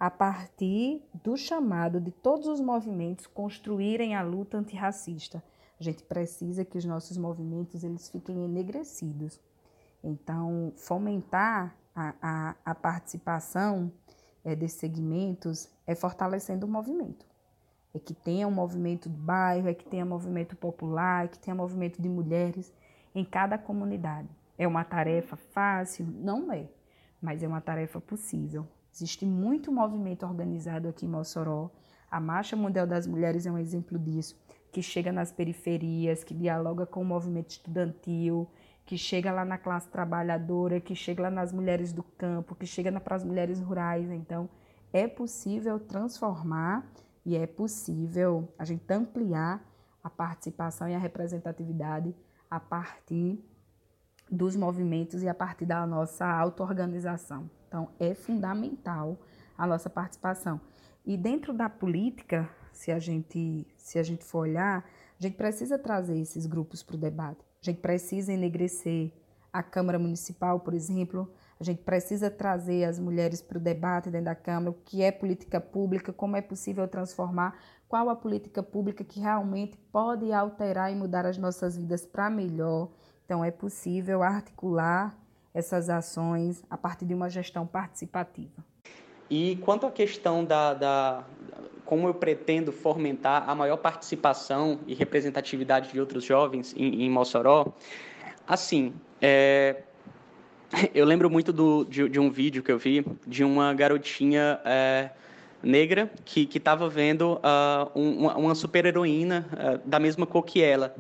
a 0.03 0.12
partir 0.12 1.01
do 1.24 1.38
chamado 1.38 2.01
de 2.01 2.12
todos 2.12 2.45
os 2.45 2.60
movimentos 2.60 3.25
construírem 3.25 4.15
a 4.15 4.22
luta 4.22 4.57
antirracista. 4.57 5.41
A 5.79 5.83
gente 5.83 6.03
precisa 6.03 6.65
que 6.65 6.77
os 6.77 6.83
nossos 6.83 7.15
movimentos 7.15 7.86
eles 7.86 8.10
fiquem 8.10 8.43
enegrecidos. 8.43 9.39
Então, 10.03 10.74
fomentar 10.75 11.74
a, 11.95 12.13
a, 12.22 12.55
a 12.65 12.75
participação 12.75 13.89
é, 14.43 14.53
desses 14.53 14.77
segmentos 14.77 15.69
é 15.88 15.95
fortalecendo 15.95 16.65
o 16.65 16.69
movimento. 16.69 17.25
É 17.93 18.00
que 18.00 18.13
tenha 18.13 18.45
um 18.45 18.51
movimento 18.51 19.07
do 19.07 19.17
bairro, 19.17 19.69
é 19.69 19.74
que 19.74 19.86
tenha 19.86 20.05
movimento 20.05 20.53
popular, 20.57 21.24
é 21.24 21.27
que 21.29 21.39
tenha 21.39 21.55
movimento 21.55 22.01
de 22.01 22.10
mulheres 22.10 22.74
em 23.15 23.24
cada 23.24 23.57
comunidade. 23.57 24.27
É 24.57 24.67
uma 24.67 24.83
tarefa 24.83 25.38
fácil? 25.38 26.05
Não 26.05 26.51
é, 26.51 26.67
mas 27.22 27.41
é 27.41 27.48
uma 27.48 27.62
tarefa 27.62 28.01
possível. 28.01 28.67
Existe 28.94 29.26
muito 29.26 29.72
movimento 29.72 30.24
organizado 30.24 30.88
aqui 30.88 31.08
em 31.08 31.10
Mossoró. 31.10 31.72
A 32.12 32.20
Marcha 32.20 32.56
Mundial 32.56 32.86
das 32.86 33.08
Mulheres 33.08 33.48
é 33.48 33.52
um 33.52 33.58
exemplo 33.58 33.98
disso, 33.98 34.40
que 34.72 34.84
chega 34.84 35.12
nas 35.12 35.32
periferias, 35.32 36.24
que 36.24 36.32
dialoga 36.32 36.86
com 36.86 37.02
o 37.02 37.06
movimento 37.06 37.50
estudantil, 37.50 38.48
que 38.86 38.96
chega 38.96 39.32
lá 39.32 39.44
na 39.44 39.58
classe 39.58 39.90
trabalhadora, 39.90 40.80
que 40.80 40.94
chega 40.94 41.24
lá 41.24 41.32
nas 41.32 41.52
mulheres 41.52 41.92
do 41.92 42.04
campo, 42.04 42.54
que 42.54 42.68
chega 42.68 42.92
para 43.00 43.16
as 43.16 43.24
mulheres 43.24 43.60
rurais. 43.60 44.12
Então, 44.12 44.48
é 44.94 45.08
possível 45.08 45.80
transformar 45.80 46.88
e 47.26 47.36
é 47.36 47.48
possível 47.48 48.48
a 48.60 48.64
gente 48.64 48.84
ampliar 48.94 49.68
a 50.04 50.10
participação 50.10 50.88
e 50.88 50.94
a 50.94 51.00
representatividade 51.00 52.14
a 52.48 52.60
partir 52.60 53.44
dos 54.30 54.56
movimentos 54.56 55.24
e 55.24 55.28
a 55.28 55.34
partir 55.34 55.66
da 55.66 55.84
nossa 55.88 56.28
auto-organização. 56.28 57.50
Então, 57.74 57.89
é 58.00 58.13
fundamental 58.13 59.18
a 59.58 59.65
nossa 59.65 59.89
participação. 59.89 60.62
E 61.03 61.18
dentro 61.18 61.51
da 61.51 61.68
política, 61.68 62.48
se 62.72 62.92
a 62.92 63.00
gente, 63.00 63.65
se 63.75 63.98
a 63.98 64.03
gente 64.03 64.24
for 64.24 64.42
olhar, 64.42 64.86
a 65.20 65.24
gente 65.24 65.36
precisa 65.36 65.80
trazer 65.80 66.20
esses 66.20 66.46
grupos 66.46 66.84
para 66.84 66.96
o 66.96 67.00
debate. 67.00 67.44
A 67.60 67.65
gente 67.65 67.80
precisa 67.80 68.32
enegrecer 68.32 69.12
a 69.51 69.63
Câmara 69.63 69.98
Municipal, 69.98 70.60
por 70.60 70.75
exemplo. 70.75 71.27
A 71.60 71.63
gente 71.63 71.82
precisa 71.82 72.30
trazer 72.30 72.84
as 72.84 73.00
mulheres 73.00 73.42
para 73.42 73.58
o 73.58 73.62
debate 73.62 74.12
dentro 74.12 74.25
da 74.25 74.36
Câmara, 74.36 74.70
o 74.70 74.75
que 74.86 75.01
é 75.01 75.12
política 75.12 75.60
pública, 75.60 76.13
como 76.13 76.36
é 76.36 76.42
possível 76.42 76.88
transformar, 76.88 77.58
qual 77.88 78.08
a 78.08 78.15
política 78.15 78.62
pública 78.62 79.03
que 79.03 79.20
realmente 79.20 79.75
pode 79.92 80.32
alterar 80.32 80.92
e 80.92 80.96
mudar 80.96 81.25
as 81.25 81.39
nossas 81.39 81.75
vidas 81.75 82.06
para 82.06 82.30
melhor. 82.30 82.92
Então, 83.25 83.44
é 83.44 83.50
possível 83.50 84.22
articular 84.22 85.23
essas 85.53 85.89
ações 85.89 86.63
a 86.69 86.77
partir 86.77 87.05
de 87.05 87.13
uma 87.13 87.29
gestão 87.29 87.65
participativa. 87.65 88.63
E 89.29 89.57
quanto 89.57 89.86
à 89.86 89.91
questão 89.91 90.43
da, 90.43 90.74
da 90.74 91.24
como 91.86 92.07
eu 92.07 92.13
pretendo 92.13 92.72
fomentar 92.72 93.50
a 93.50 93.53
maior 93.53 93.77
participação 93.77 94.79
e 94.88 94.93
representatividade 94.93 95.91
de 95.91 96.00
outros 96.00 96.24
jovens 96.24 96.74
em, 96.77 97.03
em 97.03 97.10
Mossoró, 97.10 97.74
assim, 98.48 98.93
é, 99.22 99.83
eu 100.93 101.05
lembro 101.05 101.29
muito 101.29 101.53
do, 101.53 101.83
de, 101.86 102.07
de, 102.10 102.19
um 102.19 102.29
vídeo 102.29 102.63
que 102.63 102.72
eu 102.72 102.77
vi 102.77 103.05
de 103.27 103.43
uma 103.43 103.74
garotinha 103.74 104.60
é, 104.65 105.10
negra 105.62 106.12
que 106.25 106.50
estava 106.53 106.89
vendo 106.89 107.39
uh, 107.39 108.00
uma, 108.39 108.53
super-heroína 108.53 109.48
uh, 109.53 109.88
da 109.88 110.00
mesma 110.00 110.25
cor 110.25 110.43
que 110.43 110.62
ela. 110.62 110.95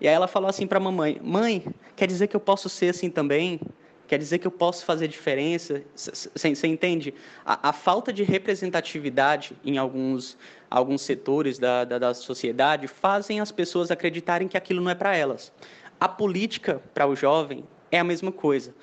E 0.00 0.08
aí 0.08 0.14
ela 0.14 0.26
falou 0.26 0.48
assim 0.48 0.66
para 0.66 0.78
a 0.78 0.80
mamãe: 0.80 1.20
Mãe, 1.22 1.64
quer 1.94 2.06
dizer 2.06 2.26
que 2.26 2.34
eu 2.34 2.40
posso 2.40 2.68
ser 2.68 2.90
assim 2.90 3.10
também? 3.10 3.60
Quer 4.06 4.18
dizer 4.18 4.38
que 4.38 4.46
eu 4.46 4.50
posso 4.50 4.84
fazer 4.84 5.08
diferença? 5.08 5.82
Você 5.94 6.66
entende? 6.66 7.12
A, 7.44 7.70
a, 7.70 7.72
falta 7.72 8.12
de 8.12 8.22
representatividade 8.22 9.56
em 9.64 9.78
alguns, 9.78 10.38
alguns 10.70 11.02
setores 11.02 11.58
da, 11.58 11.84
da, 11.84 11.98
da 11.98 12.14
sociedade 12.14 12.86
fazem 12.86 13.40
as 13.40 13.50
pessoas 13.50 13.90
acreditarem 13.90 14.46
que 14.46 14.56
aquilo 14.56 14.80
não 14.80 14.90
é 14.90 14.94
para 14.94 15.16
elas. 15.16 15.52
A 15.98 16.08
política 16.08 16.80
para 16.94 17.06
o 17.06 17.16
jovem 17.16 17.64
é 17.90 17.98
a 17.98 18.04
mesma 18.04 18.30
coisa. 18.30 18.74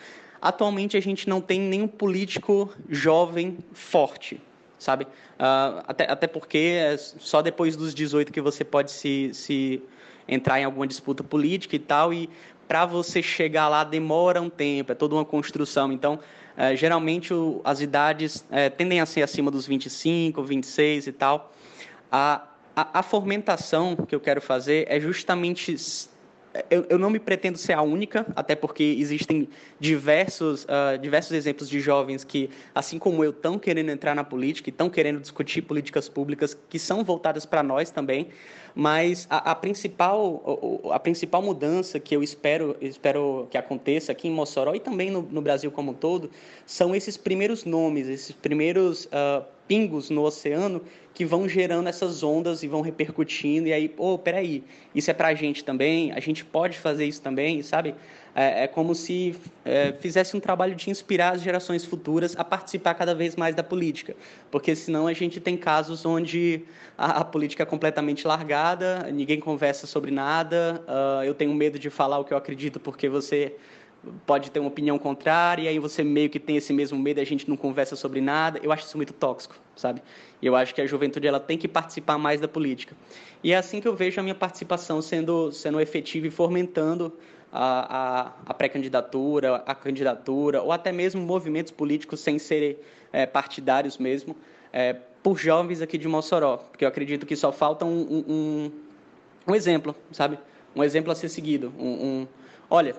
Atualmente 0.41 0.97
a 0.97 1.01
gente 1.01 1.29
não 1.29 1.39
tem 1.39 1.59
nenhum 1.59 1.87
político 1.87 2.69
jovem 2.89 3.59
forte, 3.71 4.41
sabe? 4.77 5.05
Uh, 5.05 5.83
até, 5.87 6.11
até 6.11 6.27
porque 6.27 6.57
é 6.57 6.97
só 6.97 7.41
depois 7.41 7.77
dos 7.77 7.93
18 7.93 8.31
que 8.31 8.41
você 8.41 8.63
pode 8.65 8.91
se, 8.91 9.31
se 9.33 9.81
entrar 10.27 10.59
em 10.59 10.63
alguma 10.63 10.87
disputa 10.87 11.23
política 11.23 11.75
e 11.75 11.79
tal, 11.79 12.13
e 12.13 12.29
para 12.67 12.85
você 12.85 13.21
chegar 13.21 13.67
lá 13.67 13.83
demora 13.83 14.41
um 14.41 14.49
tempo, 14.49 14.91
é 14.91 14.95
toda 14.95 15.15
uma 15.15 15.25
construção. 15.25 15.91
Então, 15.91 16.19
é, 16.55 16.75
geralmente 16.75 17.33
o, 17.33 17.61
as 17.63 17.81
idades 17.81 18.45
é, 18.51 18.69
tendem 18.69 19.01
a 19.01 19.05
ser 19.05 19.23
acima 19.23 19.49
dos 19.49 19.65
25, 19.65 20.43
26 20.43 21.07
e 21.07 21.11
tal. 21.11 21.51
A, 22.11 22.43
a, 22.75 22.99
a 22.99 23.03
fomentação 23.03 23.95
que 23.95 24.13
eu 24.13 24.19
quero 24.19 24.41
fazer 24.41 24.85
é 24.87 24.99
justamente 24.99 25.75
eu, 26.69 26.85
eu, 26.89 26.99
não 26.99 27.09
me 27.09 27.19
pretendo 27.19 27.57
ser 27.57 27.73
a 27.73 27.81
única, 27.81 28.25
até 28.35 28.55
porque 28.55 28.83
existem 28.83 29.49
diversos, 29.79 30.65
uh, 30.65 30.97
diversos 31.01 31.31
exemplos 31.31 31.67
de 31.67 31.79
jovens 31.79 32.23
que, 32.23 32.49
assim 32.75 32.99
como 32.99 33.23
eu, 33.23 33.31
estão 33.31 33.57
querendo 33.57 33.89
entrar 33.89 34.13
na 34.13 34.23
política 34.23 34.69
e 34.69 34.71
estão 34.71 34.89
querendo 34.89 35.19
discutir 35.19 35.63
políticas 35.63 36.07
públicas 36.07 36.57
que 36.69 36.77
são 36.77 37.03
voltadas 37.03 37.45
para 37.45 37.63
nós 37.63 37.89
também. 37.89 38.29
Mas 38.75 39.27
a, 39.29 39.51
a, 39.51 39.55
principal, 39.55 40.81
a 40.91 40.99
principal 40.99 41.41
mudança 41.41 41.99
que 41.99 42.15
eu 42.15 42.23
espero, 42.23 42.75
espero 42.81 43.47
que 43.49 43.57
aconteça 43.57 44.11
aqui 44.11 44.27
em 44.27 44.31
Mossoró 44.31 44.73
e 44.73 44.79
também 44.79 45.11
no, 45.11 45.21
no 45.21 45.41
Brasil 45.41 45.71
como 45.71 45.91
um 45.91 45.93
todo 45.93 46.29
são 46.65 46.95
esses 46.95 47.15
primeiros 47.15 47.65
nomes, 47.65 48.07
esses 48.07 48.31
primeiros 48.31 49.05
uh, 49.05 49.45
pingos 49.67 50.09
no 50.09 50.23
oceano 50.23 50.81
que 51.13 51.25
vão 51.25 51.47
gerando 51.47 51.87
essas 51.87 52.23
ondas 52.23 52.63
e 52.63 52.67
vão 52.67 52.81
repercutindo, 52.81 53.67
e 53.67 53.73
aí, 53.73 53.93
oh, 53.97 54.17
peraí, 54.17 54.63
isso 54.95 55.11
é 55.11 55.13
pra 55.13 55.33
gente 55.35 55.63
também, 55.63 56.11
a 56.11 56.19
gente 56.19 56.43
pode 56.43 56.79
fazer 56.79 57.05
isso 57.05 57.21
também, 57.21 57.61
sabe? 57.61 57.93
É, 58.35 58.63
é 58.63 58.67
como 58.67 58.95
se 58.95 59.35
é, 59.63 59.93
fizesse 59.93 60.35
um 60.35 60.39
trabalho 60.39 60.73
de 60.73 60.89
inspirar 60.89 61.35
as 61.35 61.41
gerações 61.41 61.85
futuras 61.85 62.35
a 62.35 62.43
participar 62.43 62.95
cada 62.95 63.13
vez 63.13 63.35
mais 63.35 63.55
da 63.55 63.63
política, 63.63 64.15
porque 64.49 64.75
senão 64.75 65.05
a 65.05 65.13
gente 65.13 65.39
tem 65.39 65.55
casos 65.55 66.03
onde 66.03 66.63
a, 66.97 67.19
a 67.19 67.23
política 67.23 67.61
é 67.61 67.65
completamente 67.65 68.25
largada, 68.25 69.07
ninguém 69.11 69.39
conversa 69.39 69.85
sobre 69.85 70.09
nada, 70.09 70.83
uh, 70.87 71.23
eu 71.23 71.35
tenho 71.35 71.53
medo 71.53 71.77
de 71.77 71.91
falar 71.91 72.17
o 72.17 72.25
que 72.25 72.33
eu 72.33 72.37
acredito 72.37 72.79
porque 72.79 73.07
você 73.07 73.55
pode 74.25 74.51
ter 74.51 74.59
uma 74.59 74.67
opinião 74.67 74.99
contrária, 74.99 75.63
e 75.63 75.67
aí 75.67 75.79
você 75.79 76.03
meio 76.03 76.29
que 76.29 76.39
tem 76.39 76.57
esse 76.57 76.73
mesmo 76.73 76.99
medo, 76.99 77.21
a 77.21 77.23
gente 77.23 77.49
não 77.49 77.55
conversa 77.55 77.95
sobre 77.95 78.19
nada. 78.19 78.59
Eu 78.61 78.71
acho 78.71 78.85
isso 78.85 78.97
muito 78.97 79.13
tóxico, 79.13 79.55
sabe? 79.75 80.01
Eu 80.41 80.55
acho 80.55 80.75
que 80.75 80.81
a 80.81 80.85
juventude 80.85 81.27
ela 81.27 81.39
tem 81.39 81.57
que 81.57 81.67
participar 81.67 82.17
mais 82.17 82.41
da 82.41 82.47
política. 82.47 82.95
E 83.43 83.53
é 83.53 83.57
assim 83.57 83.79
que 83.79 83.87
eu 83.87 83.95
vejo 83.95 84.19
a 84.19 84.23
minha 84.23 84.35
participação 84.35 85.01
sendo, 85.01 85.51
sendo 85.51 85.79
efetiva 85.79 86.27
e 86.27 86.29
fomentando 86.29 87.13
a, 87.51 87.97
a, 87.97 88.33
a 88.47 88.53
pré-candidatura, 88.53 89.57
a 89.65 89.75
candidatura, 89.75 90.61
ou 90.61 90.71
até 90.71 90.91
mesmo 90.91 91.21
movimentos 91.21 91.71
políticos 91.71 92.19
sem 92.19 92.39
serem 92.39 92.77
é, 93.11 93.25
partidários 93.25 93.97
mesmo, 93.97 94.35
é, 94.71 94.93
por 95.21 95.37
jovens 95.37 95.81
aqui 95.81 95.97
de 95.97 96.07
Mossoró. 96.07 96.57
Porque 96.57 96.83
eu 96.83 96.89
acredito 96.89 97.25
que 97.25 97.35
só 97.35 97.51
falta 97.51 97.85
um, 97.85 98.25
um, 98.27 98.71
um 99.47 99.55
exemplo, 99.55 99.95
sabe? 100.11 100.37
Um 100.75 100.83
exemplo 100.83 101.11
a 101.11 101.15
ser 101.15 101.29
seguido. 101.29 101.73
Um, 101.77 102.05
um, 102.05 102.27
olha, 102.69 102.95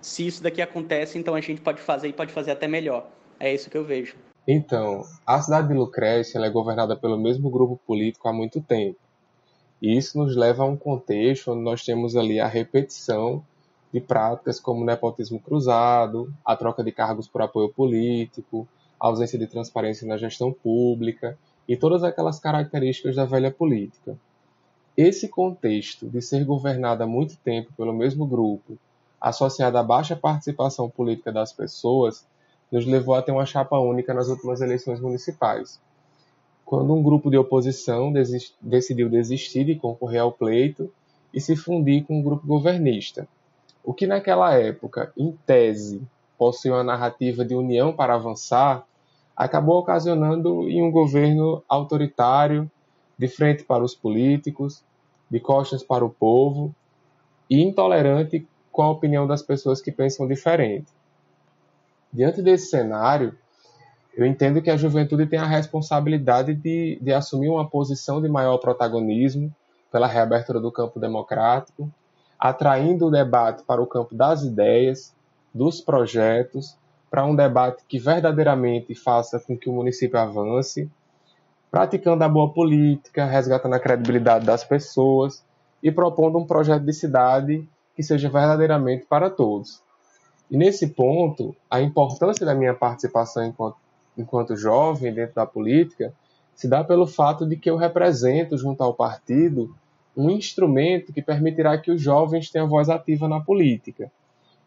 se 0.00 0.26
isso 0.26 0.42
daqui 0.42 0.62
acontece, 0.62 1.18
então 1.18 1.34
a 1.34 1.40
gente 1.40 1.60
pode 1.60 1.80
fazer 1.80 2.08
e 2.08 2.12
pode 2.12 2.32
fazer 2.32 2.52
até 2.52 2.68
melhor. 2.68 3.06
É 3.38 3.52
isso 3.52 3.70
que 3.70 3.76
eu 3.76 3.84
vejo. 3.84 4.16
Então, 4.46 5.04
a 5.26 5.40
cidade 5.42 5.68
de 5.68 5.74
Lucrécia 5.74 6.38
é 6.38 6.50
governada 6.50 6.96
pelo 6.96 7.18
mesmo 7.18 7.50
grupo 7.50 7.78
político 7.86 8.28
há 8.28 8.32
muito 8.32 8.60
tempo. 8.60 8.98
E 9.80 9.96
isso 9.96 10.18
nos 10.18 10.34
leva 10.34 10.62
a 10.62 10.66
um 10.66 10.76
contexto 10.76 11.52
onde 11.52 11.62
nós 11.62 11.84
temos 11.84 12.16
ali 12.16 12.40
a 12.40 12.46
repetição 12.46 13.44
de 13.92 14.00
práticas 14.00 14.58
como 14.58 14.84
nepotismo 14.84 15.40
cruzado, 15.40 16.32
a 16.44 16.56
troca 16.56 16.82
de 16.82 16.92
cargos 16.92 17.28
por 17.28 17.42
apoio 17.42 17.68
político, 17.68 18.66
a 19.00 19.06
ausência 19.06 19.38
de 19.38 19.46
transparência 19.46 20.06
na 20.06 20.16
gestão 20.16 20.52
pública 20.52 21.38
e 21.68 21.76
todas 21.76 22.02
aquelas 22.02 22.40
características 22.40 23.16
da 23.16 23.24
velha 23.24 23.50
política. 23.50 24.18
Esse 24.96 25.28
contexto 25.28 26.08
de 26.08 26.20
ser 26.20 26.44
governada 26.44 27.04
há 27.04 27.06
muito 27.06 27.36
tempo 27.36 27.72
pelo 27.76 27.92
mesmo 27.92 28.26
grupo 28.26 28.76
associada 29.20 29.80
à 29.80 29.82
baixa 29.82 30.16
participação 30.16 30.88
política 30.88 31.32
das 31.32 31.52
pessoas, 31.52 32.26
nos 32.70 32.86
levou 32.86 33.14
a 33.14 33.22
ter 33.22 33.32
uma 33.32 33.46
chapa 33.46 33.78
única 33.78 34.12
nas 34.12 34.28
últimas 34.28 34.60
eleições 34.60 35.00
municipais. 35.00 35.80
Quando 36.64 36.94
um 36.94 37.02
grupo 37.02 37.30
de 37.30 37.38
oposição 37.38 38.12
desist, 38.12 38.54
decidiu 38.60 39.08
desistir 39.08 39.64
de 39.64 39.74
concorrer 39.74 40.20
ao 40.20 40.32
pleito 40.32 40.92
e 41.32 41.40
se 41.40 41.56
fundir 41.56 42.04
com 42.04 42.18
um 42.18 42.22
grupo 42.22 42.46
governista, 42.46 43.26
o 43.82 43.94
que 43.94 44.06
naquela 44.06 44.52
época, 44.54 45.12
em 45.16 45.32
tese, 45.46 46.02
possuía 46.36 46.74
uma 46.74 46.84
narrativa 46.84 47.44
de 47.44 47.54
união 47.54 47.92
para 47.92 48.14
avançar, 48.14 48.86
acabou 49.34 49.78
ocasionando 49.78 50.68
em 50.68 50.82
um 50.82 50.90
governo 50.90 51.62
autoritário, 51.68 52.70
de 53.16 53.26
frente 53.28 53.64
para 53.64 53.82
os 53.82 53.94
políticos, 53.94 54.84
de 55.30 55.40
costas 55.40 55.82
para 55.82 56.04
o 56.04 56.10
povo 56.10 56.74
e 57.48 57.62
intolerante 57.62 58.46
com 58.78 58.84
a 58.84 58.90
opinião 58.92 59.26
das 59.26 59.42
pessoas 59.42 59.80
que 59.80 59.90
pensam 59.90 60.28
diferente. 60.28 60.86
Diante 62.12 62.40
desse 62.40 62.70
cenário, 62.70 63.36
eu 64.16 64.24
entendo 64.24 64.62
que 64.62 64.70
a 64.70 64.76
juventude 64.76 65.26
tem 65.26 65.36
a 65.36 65.44
responsabilidade 65.44 66.54
de, 66.54 66.96
de 67.02 67.12
assumir 67.12 67.48
uma 67.48 67.68
posição 67.68 68.22
de 68.22 68.28
maior 68.28 68.56
protagonismo 68.58 69.52
pela 69.90 70.06
reabertura 70.06 70.60
do 70.60 70.70
campo 70.70 71.00
democrático, 71.00 71.90
atraindo 72.38 73.06
o 73.06 73.10
debate 73.10 73.64
para 73.64 73.82
o 73.82 73.86
campo 73.86 74.14
das 74.14 74.44
ideias, 74.44 75.12
dos 75.52 75.80
projetos, 75.80 76.76
para 77.10 77.26
um 77.26 77.34
debate 77.34 77.82
que 77.88 77.98
verdadeiramente 77.98 78.94
faça 78.94 79.40
com 79.40 79.58
que 79.58 79.68
o 79.68 79.72
município 79.72 80.20
avance, 80.20 80.88
praticando 81.68 82.22
a 82.22 82.28
boa 82.28 82.52
política, 82.52 83.24
resgatando 83.24 83.74
a 83.74 83.80
credibilidade 83.80 84.46
das 84.46 84.62
pessoas 84.62 85.44
e 85.82 85.90
propondo 85.90 86.38
um 86.38 86.46
projeto 86.46 86.84
de 86.84 86.92
cidade 86.92 87.68
que 87.98 88.02
seja 88.04 88.30
verdadeiramente 88.30 89.06
para 89.06 89.28
todos. 89.28 89.82
E 90.48 90.56
nesse 90.56 90.86
ponto, 90.86 91.52
a 91.68 91.80
importância 91.80 92.46
da 92.46 92.54
minha 92.54 92.72
participação 92.72 93.44
enquanto, 93.44 93.76
enquanto 94.16 94.56
jovem 94.56 95.12
dentro 95.12 95.34
da 95.34 95.44
política 95.44 96.14
se 96.54 96.68
dá 96.68 96.84
pelo 96.84 97.08
fato 97.08 97.44
de 97.44 97.56
que 97.56 97.68
eu 97.68 97.76
represento, 97.76 98.56
junto 98.56 98.84
ao 98.84 98.94
partido, 98.94 99.74
um 100.16 100.30
instrumento 100.30 101.12
que 101.12 101.20
permitirá 101.20 101.76
que 101.76 101.90
os 101.90 102.00
jovens 102.00 102.48
tenham 102.50 102.68
voz 102.68 102.88
ativa 102.88 103.26
na 103.26 103.40
política. 103.40 104.12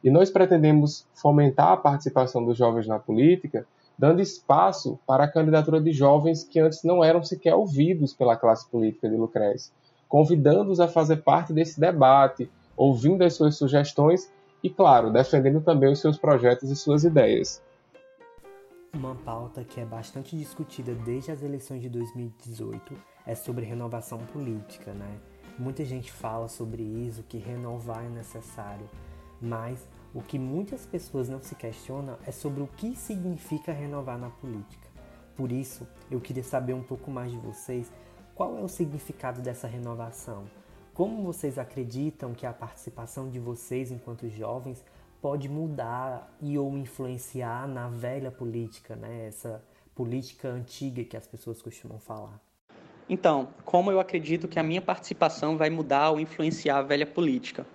E 0.04 0.10
nós 0.10 0.30
pretendemos 0.30 1.08
fomentar 1.14 1.72
a 1.72 1.78
participação 1.78 2.44
dos 2.44 2.58
jovens 2.58 2.86
na 2.86 3.00
política, 3.00 3.66
dando 3.98 4.22
espaço 4.22 5.00
para 5.08 5.24
a 5.24 5.32
candidatura 5.32 5.80
de 5.80 5.94
jovens 5.94 6.44
que 6.44 6.60
antes 6.60 6.84
não 6.84 7.02
eram 7.02 7.24
sequer 7.24 7.56
ouvidos 7.56 8.14
pela 8.14 8.36
classe 8.36 8.70
política 8.70 9.08
de 9.08 9.16
Lucrece, 9.16 9.72
convidando-os 10.10 10.82
a 10.82 10.90
fazer 10.90 11.24
parte 11.24 11.54
desse 11.54 11.80
debate, 11.80 12.50
ouvindo 12.82 13.24
as 13.24 13.36
suas 13.36 13.58
sugestões 13.58 14.34
e, 14.64 14.68
claro, 14.68 15.12
defendendo 15.12 15.62
também 15.62 15.92
os 15.92 16.00
seus 16.00 16.18
projetos 16.18 16.72
e 16.72 16.76
suas 16.76 17.04
ideias. 17.04 17.62
Uma 18.92 19.14
pauta 19.14 19.64
que 19.64 19.80
é 19.80 19.86
bastante 19.86 20.36
discutida 20.36 20.96
desde 20.96 21.32
as 21.32 21.44
eleições 21.44 21.84
de 21.84 21.90
2018 21.90 22.96
é 23.28 23.36
sobre 23.36 23.66
renovação 23.66 24.18
política, 24.18 24.94
né? 24.94 25.20
Muita 25.60 25.86
gente 25.86 26.12
fala 26.12 26.48
sobre 26.48 26.82
isso, 26.82 27.22
que 27.30 27.38
renovar 27.38 28.04
é 28.04 28.10
necessário, 28.10 28.90
mas 29.40 29.88
o 30.12 30.24
que 30.24 30.40
muitas 30.40 30.84
pessoas 30.84 31.30
não 31.30 31.40
se 31.40 31.54
questionam 31.54 32.18
é 32.26 32.32
sobre 32.32 32.64
o 32.64 32.68
que 32.78 32.96
significa 32.96 33.72
renovar 33.72 34.18
na 34.18 34.32
política. 34.32 34.90
Por 35.36 35.52
isso, 35.52 35.88
eu 36.10 36.20
queria 36.20 36.44
saber 36.44 36.74
um 36.74 36.84
pouco 36.84 37.12
mais 37.12 37.32
de 37.32 37.38
vocês 37.38 37.92
qual 38.34 38.58
é 38.58 38.62
o 38.62 38.68
significado 38.68 39.40
dessa 39.40 39.68
renovação. 39.68 40.46
Como 40.94 41.24
vocês 41.24 41.58
acreditam 41.58 42.34
que 42.34 42.46
a 42.46 42.52
participação 42.52 43.30
de 43.30 43.40
vocês 43.40 43.92
enquanto 43.92 44.30
jovens 44.30 44.84
pode 45.22 45.48
mudar 45.48 46.36
e 46.42 46.58
ou 46.58 46.78
influenciar 46.78 47.68
na 47.68 47.88
velha 47.88 48.30
política, 48.30 48.96
né? 48.96 49.28
Essa 49.28 49.64
política 49.96 50.50
antiga 50.50 51.04
que 51.04 51.16
as 51.16 51.28
pessoas 51.28 51.62
costumam 51.62 52.00
falar. 52.00 52.40
Então, 53.08 53.50
como 53.64 53.92
eu 53.92 54.00
acredito 54.00 54.48
que 54.48 54.60
a 54.60 54.64
minha 54.64 54.82
participação 54.82 55.58
vai 55.58 55.70
mudar 55.70 56.12
ou 56.12 56.20
influenciar 56.20 56.78
a 56.78 56.82
velha 56.82 57.06
política? 57.06 57.66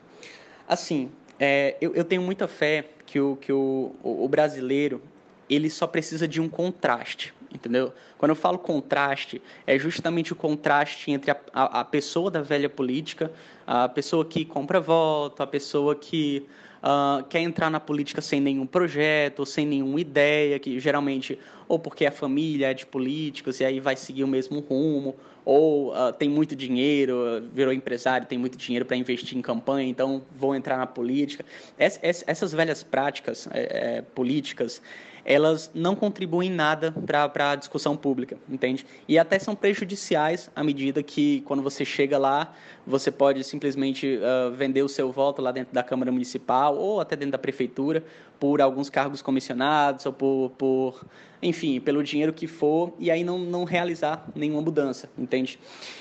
Assim, 0.69 1.11
é, 1.39 1.77
eu, 1.81 1.95
eu, 1.95 2.05
tenho 2.05 2.23
muita 2.23 2.49
fé 2.49 2.89
que 3.07 3.21
o, 3.21 3.37
que 3.37 3.53
o, 3.53 3.95
o 4.03 4.29
brasileiro 4.29 5.01
ele 5.49 5.71
só 5.71 5.87
precisa 5.87 6.27
de 6.27 6.41
um 6.41 6.49
contraste 6.49 7.35
entendeu? 7.53 7.93
Quando 8.19 8.31
eu 8.31 8.37
falo 8.37 8.59
contraste, 8.59 9.41
é 9.67 9.79
justamente 9.79 10.33
o 10.33 10.37
contraste 10.37 11.11
entre 11.11 11.31
a, 11.31 11.37
a, 11.53 11.81
a, 11.81 11.85
pessoa 11.85 12.31
da 12.31 12.43
velha 12.43 12.69
política, 12.69 13.31
a 13.67 13.89
pessoa 13.89 14.25
que 14.25 14.45
compra 14.45 14.81
voto, 14.81 15.43
a 15.43 15.47
pessoa 15.47 15.95
que 15.95 16.47
uh, 16.83 17.25
quer 17.25 17.41
entrar 17.41 17.71
na 17.71 17.81
política 17.81 18.21
sem 18.21 18.41
nenhum 18.41 18.67
projeto, 18.67 19.45
sem 19.45 19.67
nenhuma 19.67 20.01
ideia, 20.01 20.59
que 20.59 20.79
geralmente 20.81 21.39
ou 21.69 21.79
porque 21.79 22.07
a 22.07 22.13
família 22.13 22.71
é 22.71 22.75
de 22.75 22.87
políticos 22.87 23.61
e 23.61 23.65
aí 23.65 23.81
vai 23.81 23.97
seguir 23.97 24.25
o 24.25 24.29
mesmo 24.29 24.61
rumo, 24.61 25.17
ou 25.45 25.93
uh, 25.93 26.13
tem 26.13 26.29
muito 26.29 26.55
dinheiro, 26.55 27.43
virou 27.53 27.73
empresário, 27.73 28.27
tem 28.27 28.39
muito 28.39 28.57
dinheiro 28.57 28.85
para 28.85 28.97
investir 28.97 29.37
em 29.37 29.43
campanha, 29.43 29.89
então 29.89 30.23
vou 30.37 30.55
entrar 30.55 30.77
na 30.77 30.87
política. 30.87 31.45
essas 31.79 32.53
velhas 32.53 32.83
práticas 32.83 33.49
é, 33.53 33.97
é, 33.97 34.03
políticas, 34.03 34.81
elas 35.27 35.69
não 35.75 35.97
contribuem 35.97 36.49
nada 36.49 36.95
para 37.05 37.51
a 37.51 37.57
discussão 37.57 37.97
pública, 37.97 38.39
entende? 38.49 38.87
E 39.09 39.19
até 39.19 39.41
são 39.41 39.57
prejudiciais 39.57 40.49
à 40.55 40.63
medida 40.63 41.03
que, 41.03 41.41
quando 41.41 41.65
você 41.65 41.85
chega 41.85 42.17
lá, 42.17 42.55
você 42.87 43.11
pode 43.11 43.43
simplesmente 43.43 44.19
uh, 44.19 44.53
vender 44.53 44.83
o 44.85 44.89
seu 44.89 45.11
voto 45.11 45.43
lá 45.43 45.51
dentro 45.51 45.75
da 45.75 45.83
Câmara 45.83 46.13
Municipal 46.13 46.77
ou 46.77 47.01
até 47.01 47.17
dentro 47.17 47.33
da 47.33 47.39
Prefeitura 47.39 48.05
por 48.39 48.61
alguns 48.61 48.91
cargos 48.91 49.23
comissionados 49.23 50.07
ou 50.07 50.13
por, 50.13 50.51
por 50.57 51.05
enfim, 51.43 51.81
pelo 51.81 52.03
dinheiro 52.03 52.33
que 52.33 52.47
for, 52.47 52.93
e 52.99 53.11
aí 53.11 53.23
não, 53.23 53.39
não 53.39 53.65
realizar 53.65 54.27
nenhuma 54.35 54.63
mudança, 54.63 55.09
entende? 55.17 55.59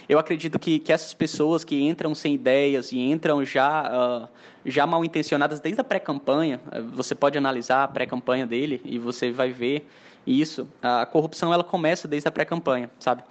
Eu 0.07 0.17
acredito 0.17 0.57
que, 0.57 0.79
que 0.79 0.91
essas 0.91 1.13
pessoas 1.13 1.63
que 1.63 1.81
entram 1.81 2.15
sem 2.15 2.33
ideias 2.33 2.91
e 2.91 2.99
entram 2.99 3.43
já, 3.43 4.23
uh, 4.23 4.29
já 4.65 4.87
mal 4.87 5.03
intencionadas 5.03 5.59
desde 5.59 5.81
a 5.81 5.83
pré-campanha, 5.83 6.59
uh, 6.67 6.83
você 6.91 7.13
pode 7.13 7.37
analisar 7.37 7.83
a 7.83 7.87
pré-campanha 7.87 8.47
dele 8.47 8.81
e 8.85 8.97
você 8.97 9.31
vai 9.31 9.51
ver 9.51 9.87
isso. 10.25 10.67
A 10.81 11.05
corrupção 11.05 11.53
ela 11.53 11.63
começa 11.63 12.07
desde 12.07 12.27
a 12.27 12.31
pré-campanha, 12.31 12.89
sabe? 12.99 13.23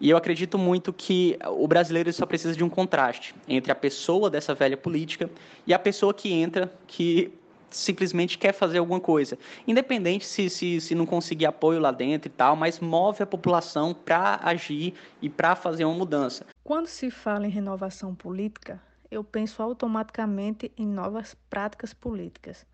E 0.00 0.10
eu 0.10 0.16
acredito 0.16 0.56
muito 0.56 0.92
que 0.92 1.36
o 1.44 1.66
brasileiro 1.66 2.12
só 2.12 2.24
precisa 2.24 2.54
de 2.54 2.62
um 2.62 2.68
contraste 2.68 3.34
entre 3.48 3.72
a 3.72 3.74
pessoa 3.74 4.30
dessa 4.30 4.54
velha 4.54 4.76
política 4.76 5.28
e 5.66 5.74
a 5.74 5.78
pessoa 5.78 6.14
que 6.14 6.32
entra, 6.32 6.72
que 6.86 7.32
simplesmente 7.70 8.38
quer 8.38 8.52
fazer 8.52 8.78
alguma 8.78 9.00
coisa. 9.00 9.38
Independente 9.66 10.24
se, 10.24 10.48
se, 10.48 10.80
se 10.80 10.94
não 10.94 11.06
conseguir 11.06 11.46
apoio 11.46 11.80
lá 11.80 11.90
dentro 11.90 12.28
e 12.28 12.32
tal, 12.32 12.56
mas 12.56 12.80
move 12.80 13.22
a 13.22 13.26
população 13.26 13.94
para 13.94 14.40
agir 14.42 14.94
e 15.20 15.28
para 15.28 15.54
fazer 15.54 15.84
uma 15.84 15.94
mudança. 15.94 16.46
Quando 16.64 16.86
se 16.86 17.10
fala 17.10 17.46
em 17.46 17.50
renovação 17.50 18.14
política, 18.14 18.80
eu 19.10 19.24
penso 19.24 19.62
automaticamente 19.62 20.70
em 20.76 20.86
novas 20.86 21.34
práticas 21.48 21.94
políticas. 21.94 22.66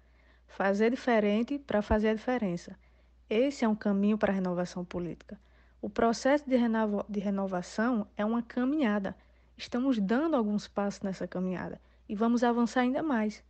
Fazer 0.48 0.90
diferente 0.90 1.58
para 1.58 1.82
fazer 1.82 2.08
a 2.08 2.14
diferença. 2.14 2.76
Esse 3.28 3.64
é 3.64 3.68
um 3.68 3.74
caminho 3.74 4.18
para 4.18 4.32
a 4.32 4.34
renovação 4.34 4.84
política. 4.84 5.38
O 5.80 5.90
processo 5.90 6.48
de, 6.48 6.56
renova 6.56 7.04
de 7.08 7.20
renovação 7.20 8.06
é 8.16 8.24
uma 8.24 8.42
caminhada. 8.42 9.16
Estamos 9.56 9.98
dando 9.98 10.36
alguns 10.36 10.66
passos 10.66 11.02
nessa 11.02 11.26
caminhada 11.26 11.80
e 12.08 12.14
vamos 12.14 12.42
avançar 12.42 12.80
ainda 12.80 13.02
mais. 13.02 13.42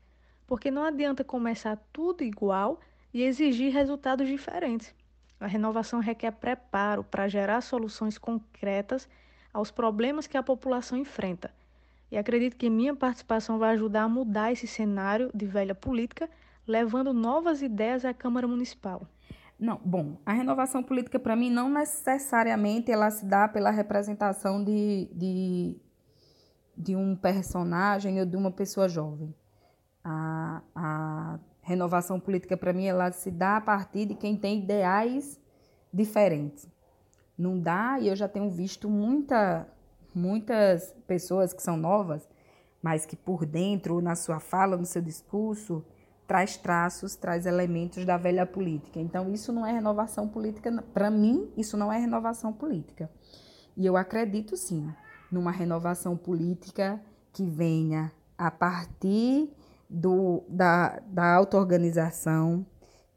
Porque 0.47 0.71
não 0.71 0.85
adianta 0.85 1.25
começar 1.25 1.77
tudo 1.93 2.23
igual 2.23 2.81
e 3.13 3.23
exigir 3.23 3.73
resultados 3.73 4.27
diferentes. 4.29 4.95
A 5.41 5.47
renovação 5.47 6.01
requer 6.01 6.33
preparo 6.33 7.05
para 7.05 7.29
gerar 7.29 7.61
soluções 7.61 8.19
concretas 8.19 9.09
aos 9.53 9.71
problemas 9.71 10.27
que 10.27 10.37
a 10.37 10.43
população 10.43 10.99
enfrenta. 10.99 11.53
E 12.11 12.19
acredito 12.19 12.57
que 12.57 12.71
minha 12.71 12.95
participação 12.95 13.59
vai 13.59 13.75
ajudar 13.75 14.03
a 14.03 14.09
mudar 14.09 14.53
esse 14.53 14.67
cenário 14.67 15.31
de 15.35 15.47
velha 15.47 15.75
política, 15.75 16.29
levando 16.67 17.13
novas 17.13 17.63
ideias 17.63 18.05
à 18.05 18.13
Câmara 18.15 18.49
Municipal. 18.49 19.07
Não, 19.59 19.81
bom, 19.85 20.19
a 20.27 20.33
renovação 20.33 20.83
política 20.83 21.19
para 21.19 21.37
mim 21.37 21.51
não 21.51 21.69
necessariamente 21.69 22.91
ela 22.91 23.11
se 23.11 23.25
dá 23.25 23.49
pela 23.49 23.71
representação 23.71 24.63
de, 24.63 25.09
de, 25.13 25.77
de 26.77 26.97
um 26.97 27.15
personagem 27.15 28.19
ou 28.21 28.27
de 28.27 28.37
uma 28.37 28.51
pessoa 28.51 28.89
jovem. 28.89 29.35
A, 30.05 30.63
a 30.75 31.39
renovação 31.63 32.21
política 32.21 32.57
para 32.57 32.73
mim 32.73 32.85
ela 32.85 33.11
se 33.11 33.31
dá 33.31 33.57
a 33.57 33.61
partir 33.61 34.07
de 34.07 34.15
quem 34.15 34.37
tem 34.37 34.63
ideais 34.63 35.41
diferentes. 35.93 36.69
Não 37.37 37.59
dá, 37.59 37.99
e 37.99 38.09
eu 38.09 38.15
já 38.15 38.29
tenho 38.29 38.51
visto 38.51 38.89
muita, 38.89 39.67
muitas 40.15 40.95
pessoas 41.07 41.53
que 41.53 41.63
são 41.63 41.77
novas, 41.77 42.29
mas 42.83 43.07
que 43.07 43.17
por 43.17 43.47
dentro, 43.47 44.01
na 44.01 44.15
sua 44.15 44.39
fala, 44.39 44.77
no 44.77 44.85
seu 44.85 45.01
discurso, 45.01 45.85
traz 46.27 46.57
traços, 46.57 47.17
traz 47.17 47.47
elementos 47.47 48.05
da 48.05 48.17
velha 48.17 48.47
política. 48.47 49.01
Então, 49.01 49.33
isso 49.33 49.53
não 49.53 49.67
é 49.67 49.73
renovação 49.73 50.29
política. 50.29 50.71
Para 50.93 51.11
mim, 51.11 51.51
isso 51.57 51.77
não 51.77 51.93
é 51.93 51.99
renovação 51.99 52.53
política. 52.53 53.11
E 53.77 53.85
eu 53.85 53.97
acredito 53.97 54.57
sim 54.57 54.93
numa 55.31 55.51
renovação 55.51 56.17
política 56.17 57.01
que 57.33 57.45
venha 57.45 58.13
a 58.39 58.51
partir 58.51 59.51
do, 59.89 60.45
da, 60.49 61.01
da 61.07 61.35
auto-organização, 61.35 62.67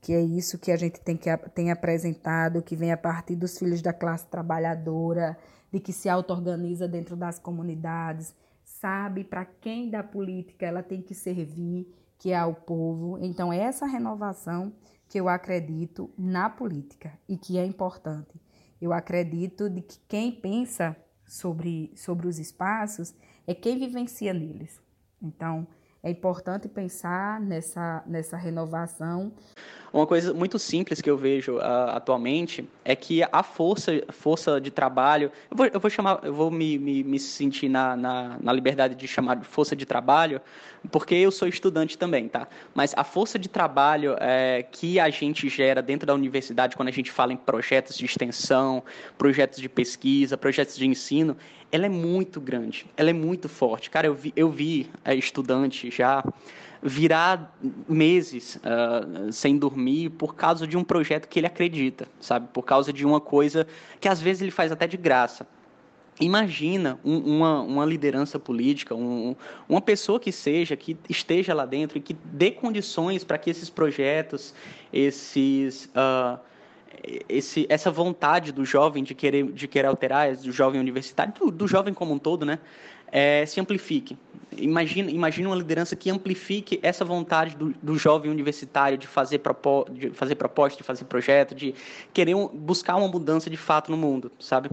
que 0.02 0.14
é 0.14 0.22
isso 0.22 0.58
que 0.58 0.72
a 0.72 0.78
gente 0.78 1.00
tem, 1.02 1.18
que, 1.18 1.36
tem 1.54 1.72
apresentado, 1.72 2.62
que 2.62 2.76
vem 2.76 2.92
a 2.92 2.98
partir 2.98 3.36
dos 3.36 3.58
filhos 3.58 3.82
da 3.82 3.94
classe 3.94 4.26
trabalhadora, 4.28 5.38
de 5.72 5.80
que 5.80 5.92
se 5.92 6.08
auto-organiza 6.08 6.88
dentro 6.88 7.16
das 7.16 7.40
comunidades, 7.40 8.34
sabe 8.64 9.24
para 9.24 9.46
quem 9.46 9.90
da 9.90 10.04
política 10.04 10.66
ela 10.66 10.84
tem 10.84 11.02
que 11.02 11.14
servir, 11.14 11.94
que 12.18 12.32
é 12.32 12.38
ao 12.38 12.54
povo. 12.54 13.18
Então, 13.20 13.52
é 13.52 13.58
essa 13.58 13.86
renovação 13.86 14.74
que 15.08 15.20
eu 15.20 15.28
acredito 15.30 16.10
na 16.18 16.50
política 16.50 17.18
e 17.28 17.38
que 17.38 17.58
é 17.58 17.66
importante. 17.66 18.40
Eu 18.82 18.94
acredito 18.94 19.70
de 19.70 19.82
que 19.82 20.00
quem 20.08 20.32
pensa 20.32 20.96
sobre, 21.26 21.92
sobre 21.96 22.28
os 22.28 22.40
espaços 22.40 23.14
é 23.46 23.54
quem 23.56 23.80
vivencia 23.80 24.34
neles. 24.34 24.80
Então, 25.22 25.68
é 26.08 26.10
importante 26.10 26.70
pensar 26.70 27.42
nessa, 27.42 28.02
nessa 28.08 28.38
renovação. 28.38 29.34
Uma 29.92 30.08
coisa 30.08 30.34
muito 30.34 30.58
simples 30.58 31.02
que 31.02 31.10
eu 31.10 31.18
vejo 31.18 31.58
uh, 31.58 31.90
atualmente 31.90 32.68
é 32.86 32.96
que 32.96 33.24
a 33.30 33.44
força, 33.44 33.92
força 34.10 34.60
de 34.60 34.72
trabalho, 34.72 35.32
eu 35.50 35.58
vou, 35.58 35.66
eu 35.66 35.80
vou 35.80 35.90
chamar, 35.90 36.20
eu 36.24 36.34
vou 36.34 36.50
me, 36.50 36.78
me, 36.78 37.04
me 37.04 37.20
sentir 37.20 37.68
na, 37.68 37.96
na, 37.96 38.38
na, 38.40 38.54
liberdade 38.54 38.96
de 38.96 39.08
chamar 39.08 39.36
de 39.36 39.46
força 39.46 39.76
de 39.76 39.86
trabalho, 39.86 40.42
porque 40.92 41.16
eu 41.16 41.32
sou 41.32 41.48
estudante 41.48 41.98
também, 41.98 42.28
tá? 42.28 42.48
Mas 42.74 42.94
a 42.96 43.04
força 43.04 43.40
de 43.40 43.50
trabalho 43.50 44.16
é, 44.20 44.64
que 44.64 45.00
a 45.00 45.10
gente 45.10 45.50
gera 45.50 45.82
dentro 45.82 46.06
da 46.06 46.14
universidade, 46.14 46.76
quando 46.76 46.90
a 46.90 46.92
gente 46.92 47.12
fala 47.12 47.34
em 47.34 47.38
projetos 47.38 47.98
de 47.98 48.06
extensão, 48.06 48.84
projetos 49.18 49.60
de 49.60 49.68
pesquisa, 49.68 50.38
projetos 50.38 50.78
de 50.78 50.86
ensino, 50.86 51.36
ela 51.72 51.86
é 51.86 51.90
muito 51.90 52.40
grande, 52.40 52.86
ela 52.96 53.10
é 53.10 53.14
muito 53.14 53.50
forte. 53.50 53.90
Cara, 53.90 54.08
eu 54.08 54.14
vi, 54.14 54.34
eu 54.36 54.50
vi 54.50 54.90
é, 55.04 55.14
estudante 55.16 55.92
já 55.92 56.24
virar 56.82 57.58
meses 57.90 58.58
uh, 58.58 59.32
sem 59.32 59.58
dormir 59.58 60.12
por 60.12 60.36
causa 60.36 60.68
de 60.68 60.78
um 60.78 60.84
projeto 60.84 61.28
que 61.28 61.40
ele 61.40 61.48
acredita, 61.48 62.08
sabe? 62.20 62.48
Por 62.54 62.64
causa 62.64 62.94
de 62.94 63.06
uma 63.06 63.20
coisa 63.20 63.68
que 64.00 64.08
às 64.08 64.22
vezes 64.22 64.42
ele 64.42 64.52
faz 64.52 64.72
até 64.72 64.88
de 64.88 64.96
graça. 64.96 65.48
Imagina 66.20 67.00
um, 67.04 67.18
uma, 67.18 67.62
uma 67.62 67.86
liderança 67.86 68.40
política, 68.40 68.96
um, 68.96 69.36
uma 69.68 69.82
pessoa 69.82 70.20
que 70.20 70.32
seja, 70.32 70.76
que 70.76 70.98
esteja 71.10 71.54
lá 71.54 71.66
dentro 71.66 71.98
e 71.98 72.02
que 72.02 72.14
dê 72.14 72.52
condições 72.52 73.24
para 73.24 73.38
que 73.38 73.50
esses 73.50 73.70
projetos, 73.70 74.54
esses. 74.92 75.86
Uh, 75.86 76.47
esse, 77.30 77.66
essa 77.70 77.92
vontade 77.92 78.52
do 78.52 78.66
jovem 78.66 79.04
de 79.04 79.14
querer, 79.14 79.52
de 79.52 79.68
querer 79.68 79.88
alterar, 79.88 80.36
do 80.36 80.52
jovem 80.52 80.80
universitário, 80.80 81.34
do, 81.34 81.52
do 81.52 81.68
jovem 81.68 81.94
como 81.94 82.14
um 82.14 82.20
todo, 82.20 82.46
né? 82.46 82.60
É, 83.10 83.46
se 83.46 83.60
amplifique. 83.60 84.18
Imagina, 84.58 85.10
imagina 85.10 85.50
uma 85.50 85.56
liderança 85.56 85.96
que 85.96 86.10
amplifique 86.10 86.80
essa 86.82 87.06
vontade 87.06 87.56
do, 87.56 87.74
do 87.82 87.98
jovem 87.98 88.30
universitário 88.30 88.98
de 88.98 89.08
fazer, 89.08 89.40
propo, 89.40 89.86
de 89.90 90.10
fazer 90.10 90.36
proposta, 90.36 90.78
de 90.78 90.84
fazer 90.84 91.06
projeto, 91.06 91.56
de 91.56 91.74
querer 92.14 92.36
um, 92.36 92.48
buscar 92.48 92.96
uma 92.96 93.08
mudança 93.08 93.50
de 93.50 93.58
fato 93.58 93.92
no 93.92 93.98
mundo, 93.98 94.32
sabe? 94.40 94.70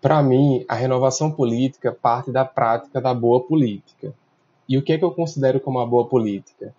Para 0.00 0.22
mim, 0.22 0.64
a 0.68 0.74
renovação 0.74 1.30
política 1.30 1.92
parte 1.92 2.30
da 2.30 2.44
prática 2.44 3.00
da 3.00 3.12
boa 3.12 3.42
política. 3.42 4.14
E 4.68 4.78
o 4.78 4.82
que 4.82 4.92
é 4.92 4.98
que 4.98 5.04
eu 5.04 5.10
considero 5.10 5.60
como 5.60 5.78
a 5.78 5.86
boa 5.86 6.06
política? 6.06 6.74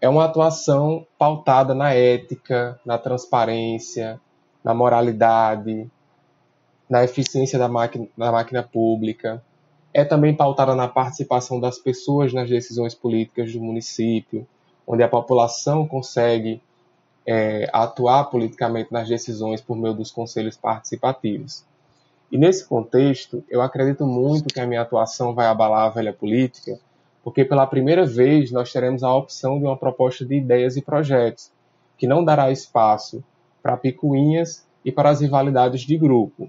É 0.00 0.08
uma 0.08 0.24
atuação 0.24 1.06
pautada 1.18 1.74
na 1.74 1.92
ética, 1.92 2.78
na 2.84 2.98
transparência, 2.98 4.20
na 4.62 4.74
moralidade, 4.74 5.90
na 6.88 7.04
eficiência 7.04 7.58
da 7.58 7.68
máquina, 7.68 8.06
da 8.16 8.30
máquina 8.30 8.62
pública. 8.62 9.42
É 9.92 10.04
também 10.04 10.34
pautada 10.34 10.74
na 10.74 10.86
participação 10.86 11.58
das 11.58 11.78
pessoas 11.78 12.32
nas 12.32 12.48
decisões 12.48 12.94
políticas 12.94 13.52
do 13.52 13.60
município, 13.60 14.46
onde 14.86 15.02
a 15.02 15.08
população 15.08 15.86
consegue 15.86 16.62
é, 17.26 17.68
atuar 17.72 18.24
politicamente 18.24 18.92
nas 18.92 19.08
decisões 19.08 19.60
por 19.60 19.76
meio 19.76 19.94
dos 19.94 20.10
conselhos 20.10 20.56
participativos. 20.56 21.64
E 22.30 22.38
nesse 22.38 22.66
contexto, 22.66 23.42
eu 23.48 23.62
acredito 23.62 24.06
muito 24.06 24.52
que 24.52 24.60
a 24.60 24.66
minha 24.66 24.82
atuação 24.82 25.34
vai 25.34 25.46
abalar 25.46 25.86
a 25.86 25.90
velha 25.90 26.12
política, 26.12 26.78
porque 27.26 27.44
pela 27.44 27.66
primeira 27.66 28.06
vez 28.06 28.52
nós 28.52 28.72
teremos 28.72 29.02
a 29.02 29.12
opção 29.12 29.58
de 29.58 29.64
uma 29.64 29.76
proposta 29.76 30.24
de 30.24 30.36
ideias 30.36 30.76
e 30.76 30.80
projetos, 30.80 31.50
que 31.98 32.06
não 32.06 32.24
dará 32.24 32.52
espaço 32.52 33.20
para 33.60 33.76
picuinhas 33.76 34.64
e 34.84 34.92
para 34.92 35.10
as 35.10 35.20
rivalidades 35.20 35.80
de 35.80 35.98
grupo. 35.98 36.48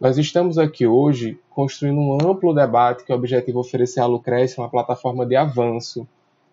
Nós 0.00 0.16
estamos 0.16 0.56
aqui 0.56 0.86
hoje 0.86 1.36
construindo 1.50 1.98
um 1.98 2.14
amplo 2.22 2.54
debate 2.54 3.02
que 3.02 3.10
é 3.10 3.14
objetivo 3.16 3.58
oferecer 3.58 3.98
à 3.98 4.06
Lucrécia 4.06 4.62
uma 4.62 4.70
plataforma 4.70 5.26
de 5.26 5.34
avanço, 5.34 6.06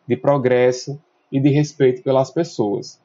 de 0.07 0.17
progresso 0.17 0.99
e 1.31 1.39
de 1.39 1.49
respeito 1.49 2.01
pelas 2.01 2.31
pessoas. 2.31 2.99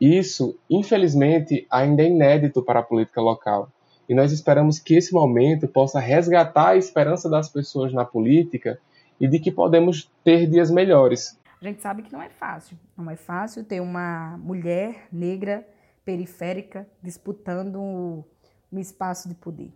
Isso, 0.00 0.58
infelizmente, 0.68 1.64
ainda 1.70 2.02
é 2.02 2.08
inédito 2.08 2.60
para 2.60 2.80
a 2.80 2.82
política 2.82 3.20
local. 3.20 3.68
E 4.08 4.16
nós 4.16 4.32
esperamos 4.32 4.80
que 4.80 4.96
esse 4.96 5.14
momento 5.14 5.68
possa 5.68 6.00
resgatar 6.00 6.70
a 6.70 6.76
esperança 6.76 7.30
das 7.30 7.48
pessoas 7.48 7.92
na 7.92 8.04
política 8.04 8.80
e 9.20 9.28
de 9.28 9.38
que 9.38 9.50
podemos 9.50 10.10
ter 10.22 10.46
dias 10.46 10.70
melhores. 10.70 11.38
A 11.60 11.64
gente 11.64 11.80
sabe 11.80 12.02
que 12.02 12.12
não 12.12 12.20
é 12.20 12.28
fácil. 12.28 12.78
Não 12.96 13.10
é 13.10 13.16
fácil 13.16 13.64
ter 13.64 13.80
uma 13.80 14.36
mulher 14.38 15.08
negra 15.10 15.66
periférica 16.04 16.86
disputando 17.02 18.24
um 18.72 18.78
espaço 18.78 19.28
de 19.28 19.34
poder. 19.34 19.72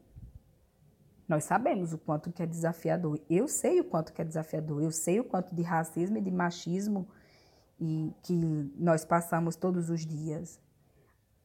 Nós 1.27 1.45
sabemos 1.45 1.93
o 1.93 1.99
quanto 1.99 2.33
que 2.33 2.43
é 2.43 2.47
desafiador. 2.47 3.19
Eu 3.31 3.49
sei 3.49 3.81
o 3.81 3.85
quanto 3.85 4.13
que 4.13 4.21
é 4.21 4.25
desafiador. 4.25 4.83
Eu 4.83 4.91
sei 4.91 5.21
o 5.21 5.25
quanto 5.25 5.55
de 5.55 5.63
racismo 5.63 6.19
e 6.19 6.21
de 6.21 6.31
machismo 6.31 7.09
e 7.81 8.13
que 8.23 8.35
nós 8.77 9.05
passamos 9.05 9.57
todos 9.57 9.89
os 9.91 10.05
dias. 10.05 10.61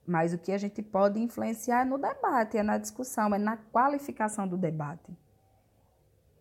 Mas 0.06 0.34
o 0.34 0.38
que 0.38 0.52
a 0.52 0.58
gente 0.58 0.82
pode 0.82 1.20
influenciar 1.20 1.82
é 1.82 1.86
no 1.86 1.98
debate, 1.98 2.58
é 2.58 2.64
na 2.64 2.78
discussão, 2.78 3.34
é 3.34 3.38
na 3.38 3.58
qualificação 3.58 4.48
do 4.48 4.58
debate 4.58 5.16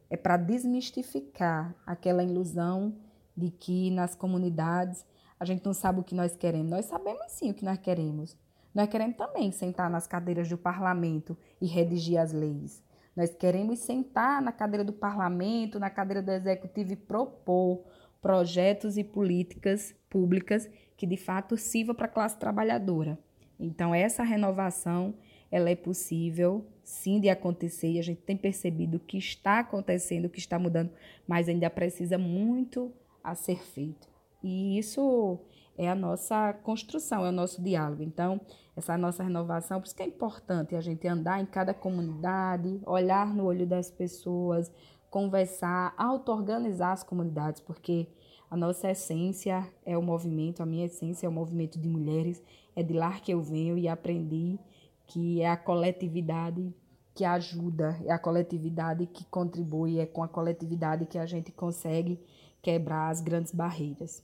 é 0.09 0.17
para 0.17 0.37
desmistificar 0.37 1.75
aquela 1.87 2.23
ilusão 2.23 2.97
de 3.37 3.51
que 3.51 3.91
nas 3.91 4.15
comunidades 4.15 5.05
a 5.39 5.45
gente 5.45 5.65
não 5.65 5.75
sabe 5.75 6.01
o 6.01 6.05
que 6.05 6.15
nós 6.15 6.37
queremos. 6.37 6.71
Nós 6.71 6.85
sabemos 6.87 7.33
sim 7.33 7.51
o 7.51 7.55
que 7.55 7.65
nós 7.65 7.79
queremos. 7.79 8.37
Nós 8.75 8.89
queremos 8.89 9.17
também 9.17 9.51
sentar 9.53 9.91
nas 9.91 10.07
cadeiras 10.07 10.49
do 10.49 10.59
parlamento 10.59 11.37
e 11.61 11.67
redigir 11.67 12.19
as 12.19 12.33
leis. 12.33 12.83
Nós 13.15 13.35
queremos 13.35 13.79
sentar 13.81 14.43
na 14.43 14.51
cadeira 14.51 14.85
do 14.85 14.93
parlamento, 14.93 15.79
na 15.79 15.91
cadeira 15.91 16.21
do 16.21 16.31
executivo 16.31 16.93
e 16.93 16.97
propor 16.97 17.85
projetos 18.21 18.97
e 18.97 19.05
políticas 19.05 19.95
públicas 20.09 20.69
que 20.97 21.07
de 21.07 21.17
fato 21.17 21.57
sirvam 21.57 21.95
para 21.95 22.07
a 22.07 22.09
classe 22.09 22.39
trabalhadora. 22.39 23.19
Então, 23.59 23.95
essa 23.95 24.23
renovação 24.23 25.15
ela 25.51 25.71
é 25.71 25.77
possível 25.77 26.67
sim 26.85 27.19
de 27.19 27.29
acontecer 27.29 27.93
e 27.93 27.99
a 27.99 28.03
gente 28.03 28.21
tem 28.21 28.37
percebido 28.37 29.01
que 29.01 29.17
está 29.17 29.61
acontecendo, 29.61 30.29
que 30.29 30.39
está 30.39 30.59
mudando, 30.59 30.91
mas 31.27 31.49
ainda 31.49 31.69
precisa 31.71 32.19
muito 32.19 32.93
a 33.23 33.35
ser 33.35 33.65
feito. 33.65 34.09
E 34.43 34.79
isso 34.79 35.39
é 35.77 35.89
a 35.89 35.95
nossa 35.95 36.53
construção, 36.53 37.25
é 37.25 37.31
o 37.31 37.33
nosso 37.33 37.63
diálogo. 37.63 38.03
Então, 38.03 38.41
essa 38.77 38.99
nossa 38.99 39.23
renovação, 39.23 39.81
por 39.81 39.87
isso 39.87 39.97
que 39.97 40.03
é 40.03 40.07
importante 40.07 40.77
a 40.77 40.81
gente 40.81 41.09
andar 41.09 41.41
em 41.41 41.47
cada 41.47 41.73
comunidade, 41.73 42.81
olhar 42.85 43.35
no 43.35 43.45
olho 43.45 43.67
das 43.67 43.91
pessoas, 43.91 44.71
conversar, 45.11 45.95
auto-organizar 45.97 46.93
as 46.93 47.03
comunidades, 47.03 47.61
porque 47.61 48.07
a 48.51 48.57
nossa 48.57 48.91
essência 48.91 49.67
é 49.87 49.97
o 49.97 50.03
movimento, 50.03 50.63
a 50.63 50.67
minha 50.67 50.87
essência 50.87 51.27
é 51.27 51.29
o 51.29 51.33
movimento 51.33 51.79
de 51.79 51.89
mulheres, 51.89 52.43
é 52.77 52.83
de 52.83 52.93
lá 52.93 53.13
que 53.13 53.33
eu 53.33 53.41
venho 53.41 53.79
e 53.79 53.89
aprendi 53.89 54.59
que 55.07 55.41
é 55.41 55.49
a 55.49 55.57
coletividade 55.57 56.73
que 57.15 57.25
ajuda, 57.25 57.97
é 58.05 58.13
a 58.13 58.19
coletividade 58.19 59.07
que 59.07 59.25
contribui, 59.27 60.01
é 60.01 60.07
com 60.07 60.23
a 60.23 60.29
coletividade 60.29 61.07
que 61.07 61.17
a 61.17 61.27
gente 61.27 61.53
consegue 61.53 62.19
quebrar 62.61 63.11
as 63.11 63.21
grandes 63.21 63.53
barreiras. 63.53 64.23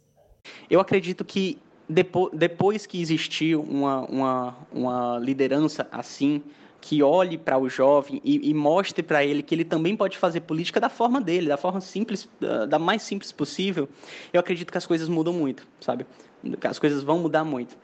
Eu 0.69 0.81
acredito 0.81 1.25
que 1.25 1.61
depois, 1.89 2.33
depois 2.33 2.87
que 2.87 3.01
existiu 3.01 3.63
uma, 3.63 4.01
uma, 4.07 4.57
uma 4.73 5.19
liderança 5.19 5.87
assim, 5.93 6.43
que 6.81 7.03
olhe 7.03 7.37
para 7.37 7.59
o 7.59 7.69
jovem 7.69 8.21
e, 8.25 8.51
e 8.51 8.55
mostre 8.55 9.03
para 9.03 9.25
ele 9.25 9.43
que 9.43 9.55
ele 9.55 9.65
também 9.65 9.95
pode 9.95 10.17
fazer 10.17 10.41
política 10.41 10.81
da 10.81 10.89
forma 10.89 11.21
dele, 11.21 11.49
da 11.49 11.57
forma 11.57 11.81
simples, 11.81 12.29
da 12.69 12.79
mais 12.79 13.03
simples 13.03 13.31
possível, 13.31 13.89
eu 14.33 14.41
acredito 14.41 14.73
que 14.73 14.79
as 14.79 14.87
coisas 14.87 15.09
mudam 15.09 15.33
muito, 15.33 15.67
sabe? 15.81 16.07
As 16.63 16.79
coisas 16.79 17.03
vão 17.03 17.19
mudar 17.19 17.45
muito. 17.45 17.77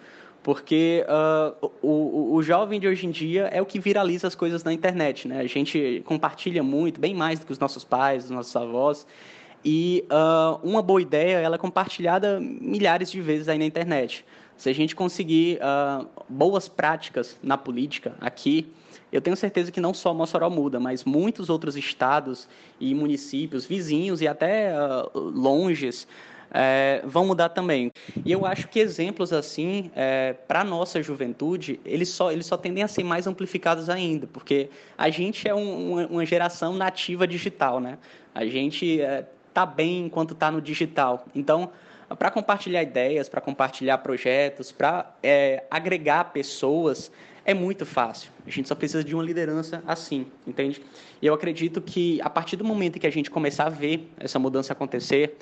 Porque 0.47 1.05
uh, 1.09 1.73
o, 1.83 2.37
o 2.37 2.41
jovem 2.41 2.79
de 2.79 2.87
hoje 2.87 3.05
em 3.05 3.11
dia 3.11 3.49
é 3.49 3.61
o 3.61 3.67
que 3.67 3.81
viraliza 3.81 4.29
as 4.29 4.37
coisas 4.37 4.63
na 4.63 4.73
internet, 4.73 5.27
né? 5.27 5.41
A 5.41 5.47
gente 5.49 6.05
compartilha 6.07 6.63
muito, 6.63 7.01
bem 7.01 7.13
mais 7.13 7.41
do 7.41 7.47
que 7.47 7.51
os 7.51 7.59
nossos 7.59 7.83
pais, 7.83 8.27
os 8.27 8.31
nossos 8.31 8.55
avós. 8.55 9.05
E 9.65 10.05
uh, 10.09 10.61
uma 10.63 10.81
boa 10.81 11.03
ideia 11.03 11.39
ela 11.39 11.57
é 11.57 11.59
compartilhada 11.59 12.39
milhares 12.39 13.11
de 13.11 13.21
vezes 13.21 13.49
aí 13.49 13.59
na 13.59 13.65
internet. 13.65 14.25
Se 14.57 14.71
a 14.71 14.73
gente 14.73 14.95
conseguir 14.95 15.59
uh, 15.59 16.07
boas 16.29 16.69
práticas 16.69 17.37
na 17.43 17.59
política 17.59 18.15
aqui, 18.21 18.73
eu 19.11 19.21
tenho 19.21 19.37
certeza 19.37 19.73
que 19.73 19.81
não 19.81 19.93
só 19.93 20.15
Mossoró 20.15 20.49
muda, 20.49 20.79
mas 20.79 21.03
muitos 21.03 21.51
outros 21.51 21.77
estados 21.77 22.49
e 22.79 22.95
municípios 22.95 23.67
vizinhos 23.67 24.23
e 24.23 24.29
até 24.29 24.73
longes 25.13 26.07
é, 26.59 27.03
vão 27.05 27.27
mudar 27.27 27.51
também. 27.51 27.93
E 28.25 28.33
eu 28.33 28.47
acho 28.47 28.67
que 28.69 28.81
exemplos 28.81 29.31
assim, 29.31 29.91
é, 29.95 30.33
para 30.33 30.65
nossa 30.65 31.03
juventude, 31.03 31.79
eles 31.85 32.09
só, 32.09 32.33
eles 32.33 32.47
só 32.47 32.57
tendem 32.57 32.83
a 32.83 32.89
ser 32.89 33.05
mais 33.05 33.27
amplificados 33.27 33.91
ainda, 33.91 34.27
porque 34.27 34.71
a 34.97 35.11
gente 35.11 35.47
é 35.47 35.55
um, 35.55 36.07
uma, 36.07 36.25
geração 36.25 36.75
nativa 36.75 37.27
digital, 37.27 37.79
né? 37.79 37.99
A 38.35 38.47
gente 38.47 39.03
é, 39.03 39.27
está 39.49 39.67
bem 39.67 40.07
enquanto 40.07 40.33
está 40.33 40.51
no 40.51 40.63
digital. 40.63 41.27
Então, 41.35 41.71
para 42.19 42.31
compartilhar 42.31 42.83
ideias, 42.83 43.29
para 43.29 43.43
compartilhar 43.43 43.99
projetos, 43.99 44.73
para 44.73 45.15
é, 45.23 45.63
agregar 45.71 46.33
pessoas, 46.33 47.13
é 47.45 47.53
muito 47.53 47.85
fácil. 47.85 48.31
A 48.47 48.51
gente 48.51 48.67
só 48.67 48.75
precisa 48.75 49.05
de 49.05 49.15
uma 49.15 49.23
liderança 49.23 49.83
assim, 49.87 50.27
entende? 50.47 50.83
E 51.21 51.27
eu 51.27 51.35
acredito 51.35 51.83
que 51.83 52.19
a 52.23 52.31
partir 52.31 52.57
do 52.57 52.65
momento 52.65 52.99
que 52.99 53.07
a 53.07 53.13
gente 53.13 53.31
começar 53.31 53.67
a 53.67 53.71
ver 53.71 54.11
essa 54.19 54.39
mudança 54.39 54.73
acontecer, 54.73 55.37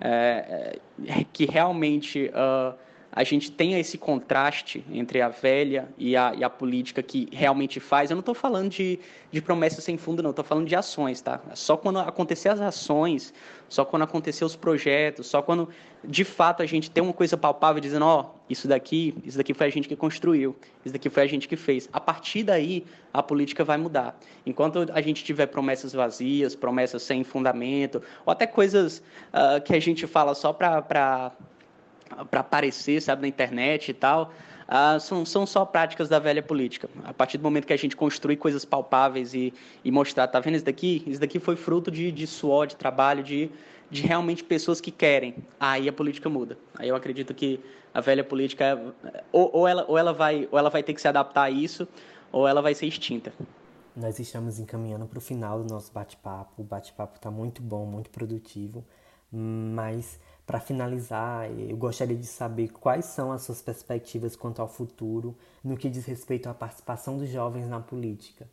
é, 0.00 0.78
é, 1.06 1.24
que 1.32 1.46
realmente 1.46 2.30
uh, 2.30 2.76
a 3.12 3.24
gente 3.24 3.50
tenha 3.50 3.78
esse 3.78 3.98
contraste 3.98 4.84
entre 4.92 5.20
a 5.20 5.28
velha 5.28 5.88
e 5.98 6.16
a, 6.16 6.32
e 6.34 6.44
a 6.44 6.50
política 6.50 7.02
que 7.02 7.28
realmente 7.32 7.80
faz. 7.80 8.10
Eu 8.10 8.14
não 8.14 8.20
estou 8.20 8.34
falando 8.34 8.70
de, 8.70 9.00
de 9.32 9.42
promessas 9.42 9.82
sem 9.82 9.96
fundo, 9.96 10.22
não. 10.22 10.30
Estou 10.30 10.44
falando 10.44 10.68
de 10.68 10.76
ações, 10.76 11.20
tá? 11.20 11.40
Só 11.54 11.76
quando 11.76 11.98
acontecer 11.98 12.50
as 12.50 12.60
ações, 12.60 13.34
só 13.68 13.84
quando 13.84 14.02
acontecer 14.02 14.44
os 14.44 14.54
projetos, 14.54 15.26
só 15.26 15.42
quando 15.42 15.68
de 16.04 16.24
fato 16.24 16.62
a 16.62 16.66
gente 16.66 16.90
tem 16.90 17.02
uma 17.02 17.12
coisa 17.12 17.36
palpável 17.36 17.80
dizendo, 17.80 18.04
ó, 18.04 18.20
oh, 18.22 18.40
isso 18.48 18.66
daqui, 18.68 19.14
isso 19.24 19.36
daqui 19.36 19.52
foi 19.52 19.66
a 19.66 19.70
gente 19.70 19.86
que 19.86 19.96
construiu, 19.96 20.56
isso 20.84 20.92
daqui 20.92 21.10
foi 21.10 21.24
a 21.24 21.26
gente 21.26 21.48
que 21.48 21.56
fez. 21.56 21.88
A 21.92 22.00
partir 22.00 22.44
daí, 22.44 22.86
a 23.12 23.22
política 23.22 23.64
vai 23.64 23.76
mudar. 23.76 24.18
Enquanto 24.46 24.86
a 24.92 25.00
gente 25.00 25.24
tiver 25.24 25.46
promessas 25.46 25.92
vazias, 25.92 26.54
promessas 26.54 27.02
sem 27.02 27.24
fundamento, 27.24 28.02
ou 28.24 28.32
até 28.32 28.46
coisas 28.46 29.02
uh, 29.28 29.60
que 29.62 29.74
a 29.74 29.80
gente 29.80 30.06
fala 30.06 30.34
só 30.34 30.52
para 30.52 31.32
para 32.30 32.40
aparecer, 32.40 33.00
sabe, 33.00 33.22
na 33.22 33.28
internet 33.28 33.90
e 33.90 33.94
tal, 33.94 34.32
ah, 34.72 35.00
são, 35.00 35.26
são 35.26 35.44
só 35.46 35.64
práticas 35.64 36.08
da 36.08 36.18
velha 36.18 36.42
política. 36.42 36.88
A 37.04 37.12
partir 37.12 37.38
do 37.38 37.42
momento 37.42 37.66
que 37.66 37.72
a 37.72 37.76
gente 37.76 37.96
construi 37.96 38.36
coisas 38.36 38.64
palpáveis 38.64 39.34
e, 39.34 39.52
e 39.84 39.90
mostrar, 39.90 40.28
tá 40.28 40.38
vendo 40.38 40.54
isso 40.54 40.64
daqui? 40.64 41.02
Isso 41.06 41.20
daqui 41.20 41.40
foi 41.40 41.56
fruto 41.56 41.90
de, 41.90 42.12
de 42.12 42.26
suor, 42.26 42.68
de 42.68 42.76
trabalho, 42.76 43.22
de, 43.22 43.50
de 43.90 44.02
realmente 44.02 44.44
pessoas 44.44 44.80
que 44.80 44.92
querem. 44.92 45.34
Aí 45.58 45.88
a 45.88 45.92
política 45.92 46.28
muda. 46.28 46.56
Aí 46.78 46.88
eu 46.88 46.94
acredito 46.94 47.34
que 47.34 47.58
a 47.92 48.00
velha 48.00 48.22
política, 48.22 48.80
ou, 49.32 49.50
ou, 49.52 49.66
ela, 49.66 49.84
ou, 49.88 49.98
ela 49.98 50.12
vai, 50.12 50.48
ou 50.52 50.58
ela 50.58 50.70
vai 50.70 50.84
ter 50.84 50.94
que 50.94 51.00
se 51.00 51.08
adaptar 51.08 51.42
a 51.42 51.50
isso, 51.50 51.88
ou 52.30 52.46
ela 52.46 52.62
vai 52.62 52.72
ser 52.72 52.86
extinta. 52.86 53.32
Nós 53.96 54.20
estamos 54.20 54.60
encaminhando 54.60 55.04
para 55.06 55.18
o 55.18 55.20
final 55.20 55.62
do 55.62 55.68
nosso 55.68 55.92
bate-papo. 55.92 56.62
O 56.62 56.64
bate-papo 56.64 57.16
está 57.16 57.28
muito 57.28 57.60
bom, 57.60 57.84
muito 57.84 58.08
produtivo, 58.08 58.84
mas 59.32 60.20
para 60.50 60.58
finalizar, 60.58 61.48
eu 61.48 61.76
gostaria 61.76 62.16
de 62.16 62.26
saber 62.26 62.72
quais 62.72 63.04
são 63.04 63.30
as 63.30 63.42
suas 63.42 63.62
perspectivas 63.62 64.34
quanto 64.34 64.60
ao 64.60 64.66
futuro 64.66 65.36
no 65.62 65.76
que 65.76 65.88
diz 65.88 66.04
respeito 66.06 66.48
à 66.48 66.52
participação 66.52 67.16
dos 67.16 67.28
jovens 67.28 67.68
na 67.68 67.78
política. 67.78 68.48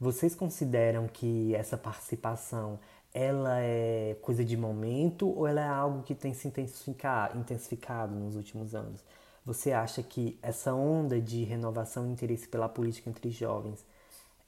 Vocês 0.00 0.34
consideram 0.34 1.06
que 1.06 1.54
essa 1.54 1.76
participação 1.76 2.80
ela 3.12 3.60
é 3.60 4.16
coisa 4.22 4.42
de 4.42 4.56
momento 4.56 5.28
ou 5.28 5.46
ela 5.46 5.60
é 5.60 5.68
algo 5.68 6.02
que 6.02 6.14
tem 6.14 6.32
se 6.32 6.48
intensificado, 6.48 7.38
intensificado 7.38 8.14
nos 8.14 8.34
últimos 8.34 8.74
anos? 8.74 9.04
Você 9.44 9.72
acha 9.72 10.02
que 10.02 10.38
essa 10.40 10.72
onda 10.72 11.20
de 11.20 11.44
renovação 11.44 12.06
e 12.06 12.12
interesse 12.12 12.48
pela 12.48 12.66
política 12.66 13.10
entre 13.10 13.28
jovens 13.28 13.84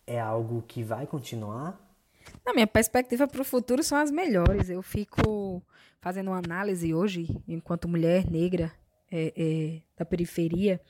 é 0.07 0.19
algo 0.19 0.65
que 0.67 0.83
vai 0.83 1.07
continuar? 1.07 1.79
Na 2.45 2.53
minha 2.53 2.67
perspectiva 2.67 3.27
para 3.27 3.41
o 3.41 3.45
futuro 3.45 3.83
são 3.83 3.99
as 3.99 4.11
melhores. 4.11 4.69
Eu 4.69 4.83
fico 4.83 5.63
fazendo 6.01 6.29
uma 6.29 6.39
análise 6.39 6.93
hoje, 6.93 7.27
enquanto 7.49 7.89
mulher 7.89 8.31
negra 8.31 8.73
é, 9.11 9.33
é, 9.37 9.81
da 9.97 10.05
periferia 10.05 10.81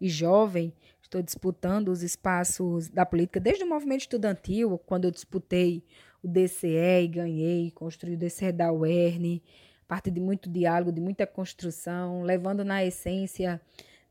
e 0.00 0.08
jovem, 0.08 0.72
estou 1.02 1.22
disputando 1.22 1.88
os 1.88 2.02
espaços 2.02 2.88
da 2.88 3.06
política 3.06 3.40
desde 3.40 3.64
o 3.64 3.68
movimento 3.68 4.02
estudantil, 4.02 4.78
quando 4.86 5.06
eu 5.06 5.10
disputei 5.10 5.82
o 6.22 6.28
DCE 6.28 7.04
e 7.04 7.08
ganhei, 7.08 7.70
construí 7.70 8.14
o 8.14 8.18
DCE 8.18 8.52
da 8.52 8.72
UERN, 8.72 9.40
a 9.82 9.88
partir 9.88 10.10
de 10.10 10.20
muito 10.20 10.50
diálogo, 10.50 10.92
de 10.92 11.00
muita 11.00 11.26
construção, 11.26 12.22
levando 12.22 12.64
na 12.64 12.84
essência 12.84 13.60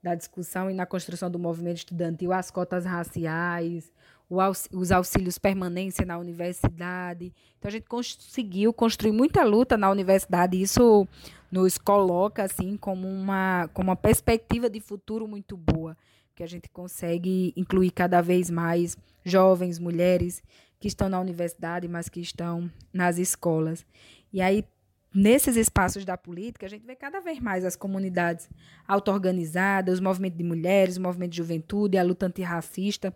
da 0.02 0.16
discussão 0.16 0.72
e 0.72 0.74
na 0.74 0.86
construção 0.86 1.30
do 1.30 1.38
movimento 1.38 1.78
estudantil 1.78 2.32
as 2.32 2.50
cotas 2.50 2.86
raciais, 2.86 3.92
os 4.30 4.92
auxílios 4.92 5.38
permanência 5.38 6.06
na 6.06 6.18
universidade. 6.18 7.34
Então 7.58 7.70
a 7.70 7.72
gente 7.72 7.88
conseguiu 7.88 8.74
construir 8.74 9.14
muita 9.14 9.44
luta 9.44 9.78
na 9.78 9.90
universidade. 9.90 10.62
Isso 10.62 11.08
nos 11.52 11.78
coloca 11.78 12.44
assim 12.44 12.76
como 12.76 13.08
uma, 13.08 13.70
como 13.74 13.90
uma 13.90 13.96
perspectiva 13.96 14.70
de 14.70 14.82
futuro 14.82 15.28
muito 15.28 15.56
boa, 15.56 15.96
que 16.36 16.44
a 16.44 16.48
gente 16.48 16.70
consegue 16.70 17.54
incluir 17.56 17.92
cada 17.92 18.22
vez 18.22 18.50
mais 18.50 18.98
jovens, 19.24 19.80
mulheres 19.80 20.44
que 20.80 20.88
estão 20.88 21.08
na 21.10 21.20
universidade, 21.20 21.88
mas 21.88 22.10
que 22.10 22.20
estão 22.20 22.70
nas 22.94 23.18
escolas. 23.18 23.86
E 24.32 24.42
aí 24.42 24.66
nesses 25.14 25.56
espaços 25.56 26.06
da 26.06 26.16
política, 26.16 26.66
a 26.66 26.70
gente 26.70 26.86
vê 26.86 26.96
cada 26.96 27.20
vez 27.20 27.40
mais 27.40 27.66
as 27.66 27.76
comunidades 27.76 28.48
auto-organizadas, 28.88 29.96
os 29.96 30.00
movimentos 30.00 30.38
de 30.38 30.44
mulheres, 30.44 30.98
o 30.98 31.02
movimento 31.02 31.32
de 31.32 31.38
juventude, 31.38 31.98
a 31.98 32.04
luta 32.04 32.28
antirracista 32.28 33.16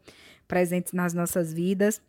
presentes 0.52 0.92
nas 0.92 1.14
nossas 1.14 1.54
vidas. 1.54 2.02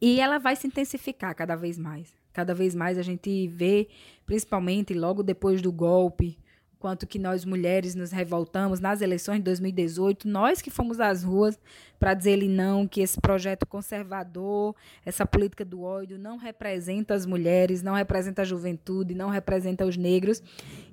E 0.00 0.20
ela 0.20 0.38
vai 0.38 0.54
se 0.54 0.68
intensificar 0.68 1.34
cada 1.34 1.56
vez 1.56 1.76
mais. 1.76 2.14
Cada 2.32 2.54
vez 2.54 2.76
mais 2.76 2.96
a 2.96 3.02
gente 3.02 3.48
vê, 3.48 3.88
principalmente 4.24 4.94
logo 4.94 5.20
depois 5.20 5.60
do 5.60 5.72
golpe, 5.72 6.38
quanto 6.78 7.08
que 7.08 7.18
nós 7.18 7.44
mulheres 7.44 7.96
nos 7.96 8.12
revoltamos 8.12 8.78
nas 8.78 9.00
eleições 9.00 9.38
de 9.38 9.44
2018, 9.44 10.28
nós 10.28 10.62
que 10.62 10.70
fomos 10.70 11.00
às 11.00 11.24
ruas 11.24 11.58
para 11.98 12.14
dizer 12.14 12.32
ele 12.32 12.48
não, 12.48 12.86
que 12.86 13.00
esse 13.00 13.20
projeto 13.20 13.66
conservador, 13.66 14.76
essa 15.04 15.26
política 15.26 15.64
do 15.64 15.82
ódio 15.82 16.16
não 16.16 16.36
representa 16.36 17.14
as 17.14 17.26
mulheres, 17.26 17.82
não 17.82 17.94
representa 17.94 18.42
a 18.42 18.44
juventude, 18.44 19.12
não 19.12 19.28
representa 19.28 19.84
os 19.84 19.96
negros. 19.96 20.40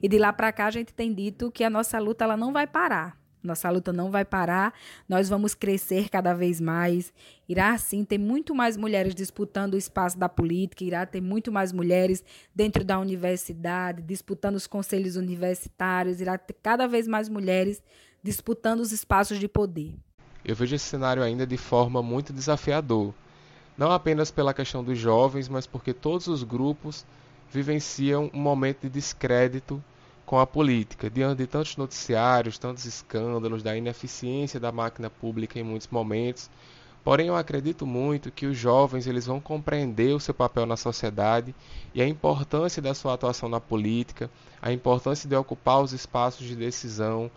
E 0.02 0.08
de 0.08 0.18
lá 0.18 0.34
para 0.34 0.52
cá 0.52 0.66
a 0.66 0.72
gente 0.72 0.92
tem 0.92 1.14
dito 1.14 1.52
que 1.52 1.64
a 1.64 1.70
nossa 1.70 2.00
luta 2.00 2.24
ela 2.24 2.36
não 2.36 2.52
vai 2.52 2.66
parar 2.66 3.21
Nossa 3.44 3.70
luta 3.70 3.92
não 3.92 4.12
vai 4.12 4.24
parar, 4.24 4.74
nós 5.10 5.28
vamos 5.28 5.54
crescer 5.54 6.10
cada 6.10 6.34
vez 6.34 6.62
mais. 6.62 7.12
Irá 7.50 7.78
sim 7.78 8.04
ter 8.04 8.18
muito 8.18 8.54
mais 8.54 8.78
mulheres 8.78 9.16
disputando 9.16 9.74
o 9.74 9.78
espaço 9.78 10.18
da 10.18 10.30
política, 10.30 10.84
irá 10.84 11.06
ter 11.06 11.22
muito 11.22 11.52
mais 11.52 11.72
mulheres 11.72 12.24
dentro 12.54 12.84
da 12.84 13.00
universidade, 13.00 14.02
disputando 14.02 14.56
os 14.56 14.68
conselhos 14.68 15.16
universitários, 15.16 16.22
irá 16.22 16.38
ter 16.38 16.56
cada 16.62 16.88
vez 16.88 17.08
mais 17.08 17.28
mulheres 17.28 17.82
disputando 18.24 18.82
os 18.82 18.92
espaços 18.92 19.40
de 19.40 19.48
poder. 19.48 19.96
Eu 20.46 20.56
vejo 20.56 20.76
esse 20.76 20.86
cenário 20.86 21.24
ainda 21.24 21.46
de 21.46 21.58
forma 21.58 22.02
muito 22.02 22.32
desafiador, 22.32 23.14
não 23.78 23.92
apenas 23.92 24.30
pela 24.30 24.54
questão 24.54 24.84
dos 24.84 24.98
jovens, 24.98 25.50
mas 25.50 25.66
porque 25.66 25.94
todos 25.94 26.28
os 26.28 26.44
grupos 26.44 27.06
vivenciam 27.52 28.30
um 28.34 28.40
momento 28.40 28.82
de 28.82 28.90
descrédito 28.90 29.84
com 30.26 30.40
a 30.40 30.48
política, 30.48 31.10
diante 31.10 31.40
de 31.40 31.48
tantos 31.48 31.76
noticiários, 31.78 32.58
tantos 32.58 32.86
escândalos, 32.86 33.64
da 33.64 33.76
ineficiência 33.76 34.60
da 34.60 34.72
máquina 34.72 35.10
pública 35.10 35.60
em 35.60 35.64
muitos 35.64 35.88
momentos. 35.90 36.50
Porém, 37.04 37.28
eu 37.28 37.36
acredito 37.36 37.86
muito 37.86 38.32
que 38.32 38.46
os 38.46 38.56
jovens 38.58 39.08
eles 39.08 39.26
vão 39.26 39.42
compreender 39.42 40.14
o 40.14 40.20
seu 40.20 40.34
papel 40.34 40.66
na 40.66 40.78
sociedade 40.78 41.54
e 41.96 42.02
a 42.02 42.08
importância 42.08 42.82
da 42.82 42.94
sua 42.94 43.16
atuação 43.16 43.50
na 43.50 43.60
política, 43.60 44.30
a 44.62 44.72
importância 44.72 45.28
de 45.28 45.36
ocupar 45.36 45.82
os 45.82 45.94
espaços 45.94 46.46
de 46.46 46.56
decisão 46.56 47.30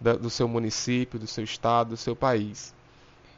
do 0.00 0.30
seu 0.30 0.46
município, 0.46 1.18
do 1.18 1.26
seu 1.26 1.42
estado, 1.42 1.90
do 1.90 1.96
seu 1.96 2.14
país. 2.14 2.72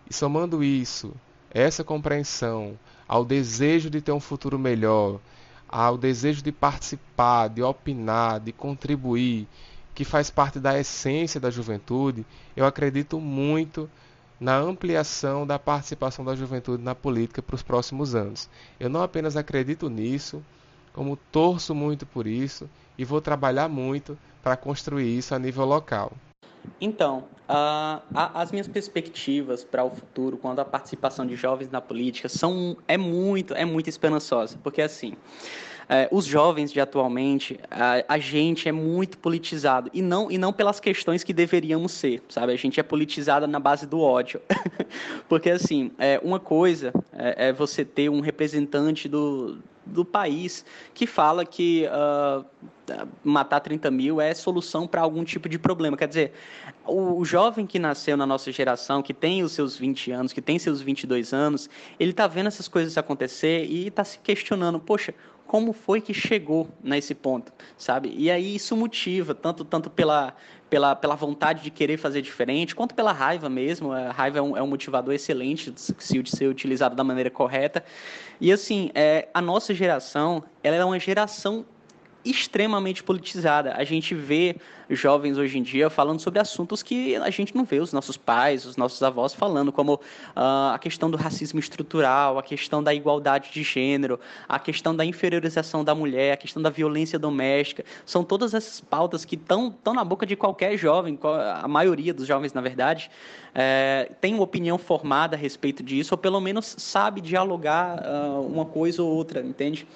E 0.08 0.12
somando 0.12 0.62
isso, 0.62 1.14
essa 1.50 1.82
compreensão 1.82 2.78
ao 3.08 3.24
desejo 3.24 3.88
de 3.88 4.00
ter 4.00 4.12
um 4.12 4.20
futuro 4.20 4.58
melhor, 4.58 5.18
ao 5.72 5.96
desejo 5.96 6.42
de 6.42 6.50
participar, 6.50 7.48
de 7.48 7.62
opinar, 7.62 8.40
de 8.40 8.50
contribuir, 8.50 9.46
que 9.94 10.04
faz 10.04 10.28
parte 10.28 10.58
da 10.58 10.76
essência 10.78 11.38
da 11.38 11.48
juventude, 11.48 12.26
eu 12.56 12.66
acredito 12.66 13.20
muito 13.20 13.88
na 14.40 14.56
ampliação 14.56 15.46
da 15.46 15.58
participação 15.58 16.24
da 16.24 16.34
juventude 16.34 16.82
na 16.82 16.94
política 16.94 17.40
para 17.40 17.54
os 17.54 17.62
próximos 17.62 18.14
anos. 18.14 18.48
Eu 18.80 18.88
não 18.88 19.02
apenas 19.02 19.36
acredito 19.36 19.88
nisso, 19.88 20.42
como 20.92 21.16
torço 21.30 21.72
muito 21.74 22.04
por 22.04 22.26
isso 22.26 22.68
e 22.98 23.04
vou 23.04 23.20
trabalhar 23.20 23.68
muito 23.68 24.18
para 24.42 24.56
construir 24.56 25.16
isso 25.16 25.34
a 25.34 25.38
nível 25.38 25.64
local. 25.64 26.12
Então, 26.80 27.24
uh, 27.48 28.02
as 28.14 28.50
minhas 28.50 28.68
perspectivas 28.68 29.64
para 29.64 29.84
o 29.84 29.90
futuro, 29.90 30.36
quanto 30.36 30.60
à 30.60 30.64
participação 30.64 31.26
de 31.26 31.36
jovens 31.36 31.70
na 31.70 31.80
política, 31.80 32.28
são 32.28 32.76
é 32.88 32.96
muito, 32.96 33.54
é 33.54 33.64
muito 33.64 33.88
esperançosa, 33.88 34.58
porque 34.62 34.80
assim, 34.80 35.14
é, 35.92 36.08
os 36.12 36.24
jovens 36.24 36.72
de 36.72 36.80
atualmente, 36.80 37.58
a, 37.68 38.14
a, 38.14 38.16
gente 38.16 38.68
é 38.68 38.72
muito 38.72 39.18
politizado. 39.18 39.90
E 39.92 40.00
não 40.00 40.30
e 40.30 40.38
não 40.38 40.52
pelas 40.52 40.78
questões 40.78 41.24
que 41.24 41.32
deveríamos 41.32 41.90
ser, 41.90 42.22
sabe? 42.28 42.52
A 42.52 42.56
gente 42.56 42.78
é 42.78 42.82
politizado 42.84 43.48
na 43.48 43.58
base 43.58 43.86
do 43.86 44.00
ódio, 44.00 44.40
porque 45.28 45.50
assim, 45.50 45.90
é, 45.98 46.20
uma 46.22 46.38
coisa 46.38 46.92
é, 47.12 47.48
é 47.48 47.52
você 47.52 47.84
ter 47.84 48.08
um 48.08 48.20
representante 48.20 49.08
do 49.08 49.58
do 49.90 50.04
país 50.04 50.64
que 50.94 51.06
fala 51.06 51.44
que 51.44 51.86
uh, 51.86 52.44
matar 53.22 53.60
30 53.60 53.90
mil 53.90 54.20
é 54.20 54.32
solução 54.34 54.86
para 54.86 55.00
algum 55.00 55.24
tipo 55.24 55.48
de 55.48 55.58
problema. 55.58 55.96
Quer 55.96 56.08
dizer, 56.08 56.32
o, 56.86 57.24
jovem 57.24 57.66
que 57.66 57.78
nasceu 57.78 58.16
na 58.16 58.26
nossa 58.26 58.50
geração, 58.50 59.02
que 59.02 59.14
tem 59.14 59.42
os 59.42 59.52
seus 59.52 59.76
20 59.76 60.12
anos, 60.12 60.32
que 60.32 60.40
tem 60.40 60.58
seus 60.58 60.80
22 60.80 61.32
anos, 61.32 61.68
ele 61.98 62.10
está 62.10 62.26
vendo 62.26 62.46
essas 62.46 62.68
coisas 62.68 62.96
acontecer 62.96 63.66
e 63.66 63.88
está 63.88 64.04
se 64.04 64.18
questionando: 64.18 64.80
poxa, 64.80 65.14
como 65.46 65.72
foi 65.72 66.00
que 66.00 66.14
chegou 66.14 66.68
nesse 66.82 67.14
ponto, 67.14 67.52
sabe? 67.76 68.14
E 68.16 68.30
aí 68.30 68.54
isso 68.54 68.76
motiva, 68.76 69.34
tanto, 69.34 69.64
tanto 69.64 69.90
pela, 69.90 70.34
pela, 70.70 70.94
pela 70.94 71.16
vontade 71.16 71.62
de 71.62 71.70
querer 71.70 71.98
fazer 71.98 72.22
diferente, 72.22 72.74
quanto 72.74 72.94
pela 72.94 73.12
raiva 73.12 73.48
mesmo. 73.50 73.92
A 73.92 74.12
raiva 74.12 74.38
é 74.38 74.42
um, 74.42 74.56
é 74.56 74.62
um 74.62 74.68
motivador 74.68 75.12
excelente 75.12 75.74
se 75.76 76.22
ser 76.24 76.46
utilizado 76.46 76.94
da 76.94 77.02
maneira 77.02 77.28
correta. 77.28 77.84
E 78.40 78.52
assim, 78.52 78.90
é, 78.94 79.28
a 79.34 79.42
nossa 79.42 79.74
geração, 79.74 80.42
ela 80.62 80.76
é 80.76 80.84
uma 80.84 80.98
geração 80.98 81.66
extremamente 82.24 83.02
politizada. 83.02 83.74
A 83.76 83.84
gente 83.84 84.14
vê 84.14 84.56
jovens 84.88 85.38
hoje 85.38 85.58
em 85.58 85.62
dia 85.62 85.88
falando 85.88 86.20
sobre 86.20 86.40
assuntos 86.40 86.82
que 86.82 87.14
a 87.16 87.30
gente 87.30 87.54
não 87.54 87.64
vê 87.64 87.78
os 87.78 87.92
nossos 87.92 88.16
pais, 88.16 88.66
os 88.66 88.76
nossos 88.76 89.02
avós 89.02 89.32
falando, 89.32 89.70
como 89.70 89.94
uh, 89.94 90.72
a 90.74 90.78
questão 90.80 91.10
do 91.10 91.16
racismo 91.16 91.60
estrutural, 91.60 92.38
a 92.38 92.42
questão 92.42 92.82
da 92.82 92.92
igualdade 92.92 93.50
de 93.52 93.62
gênero, 93.62 94.18
a 94.48 94.58
questão 94.58 94.94
da 94.94 95.04
inferiorização 95.04 95.84
da 95.84 95.94
mulher, 95.94 96.32
a 96.32 96.36
questão 96.36 96.60
da 96.60 96.70
violência 96.70 97.18
doméstica. 97.18 97.84
São 98.04 98.24
todas 98.24 98.52
essas 98.52 98.80
pautas 98.80 99.24
que 99.24 99.36
estão 99.36 99.72
na 99.94 100.04
boca 100.04 100.26
de 100.26 100.36
qualquer 100.36 100.76
jovem, 100.76 101.18
a 101.22 101.68
maioria 101.68 102.12
dos 102.12 102.26
jovens, 102.26 102.52
na 102.52 102.60
verdade, 102.60 103.10
é, 103.54 104.10
tem 104.20 104.34
uma 104.34 104.44
opinião 104.44 104.78
formada 104.78 105.36
a 105.36 105.38
respeito 105.38 105.82
disso, 105.82 106.14
ou 106.14 106.18
pelo 106.18 106.40
menos 106.40 106.74
sabe 106.78 107.20
dialogar 107.20 108.00
uh, 108.00 108.46
uma 108.46 108.64
coisa 108.64 109.02
ou 109.02 109.10
outra, 109.10 109.40
entende? 109.40 109.86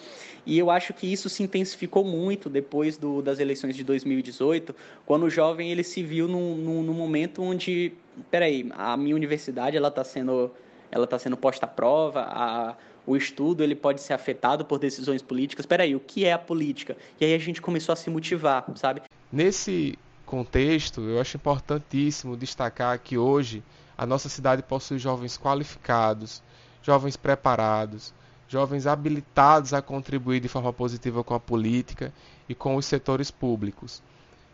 E 0.47 0.59
eu 0.59 0.71
acho 0.71 0.93
que 0.93 1.11
isso 1.11 1.29
se 1.29 1.43
intensificou 1.43 2.05
muito 2.05 2.51
depois 2.51 2.97
do, 2.97 3.23
das 3.23 3.39
eleições 3.39 3.75
de 3.77 3.83
2018, 3.83 4.75
quando 5.07 5.25
o 5.25 5.31
jovem 5.31 5.71
ele 5.71 5.83
se 5.83 6.03
viu 6.03 6.29
num, 6.29 6.55
num, 6.57 6.83
num 6.83 6.93
momento 6.93 7.43
onde, 7.43 7.93
peraí, 8.31 8.69
a 8.73 8.97
minha 8.97 9.15
universidade 9.15 9.77
ela 9.77 9.89
está 9.89 10.05
sendo, 10.05 10.51
ela 10.91 11.07
tá 11.07 11.19
sendo 11.19 11.37
posta 11.37 11.67
à 11.67 11.69
prova, 11.69 12.21
a, 12.21 12.77
o 13.07 13.17
estudo 13.17 13.63
ele 13.63 13.75
pode 13.75 14.01
ser 14.01 14.13
afetado 14.13 14.65
por 14.65 14.79
decisões 14.79 15.23
políticas. 15.23 15.67
Peraí, 15.67 15.95
o 15.95 16.01
que 16.01 16.25
é 16.25 16.33
a 16.33 16.39
política? 16.39 16.97
E 17.21 17.25
aí 17.25 17.35
a 17.35 17.39
gente 17.39 17.61
começou 17.61 17.93
a 17.93 17.97
se 17.97 18.11
motivar, 18.11 18.65
sabe? 18.77 19.03
Nesse 19.33 19.99
contexto, 20.27 21.01
eu 21.03 21.21
acho 21.21 21.37
importantíssimo 21.37 22.37
destacar 22.37 22.99
que 22.99 23.17
hoje 23.17 23.63
a 23.97 24.07
nossa 24.07 24.29
cidade 24.29 24.63
possui 24.63 24.99
jovens 24.99 25.39
qualificados, 25.39 26.43
jovens 26.83 27.17
preparados, 27.17 28.13
jovens 28.55 28.87
habilitados 28.87 29.75
a 29.75 29.83
contribuir 29.83 30.39
de 30.39 30.47
forma 30.47 30.73
positiva 30.73 31.25
com 31.25 31.35
a 31.35 31.41
política 31.41 32.13
e 32.49 32.55
com 32.55 32.77
os 32.77 32.87
setores 32.87 33.29
públicos. 33.29 34.01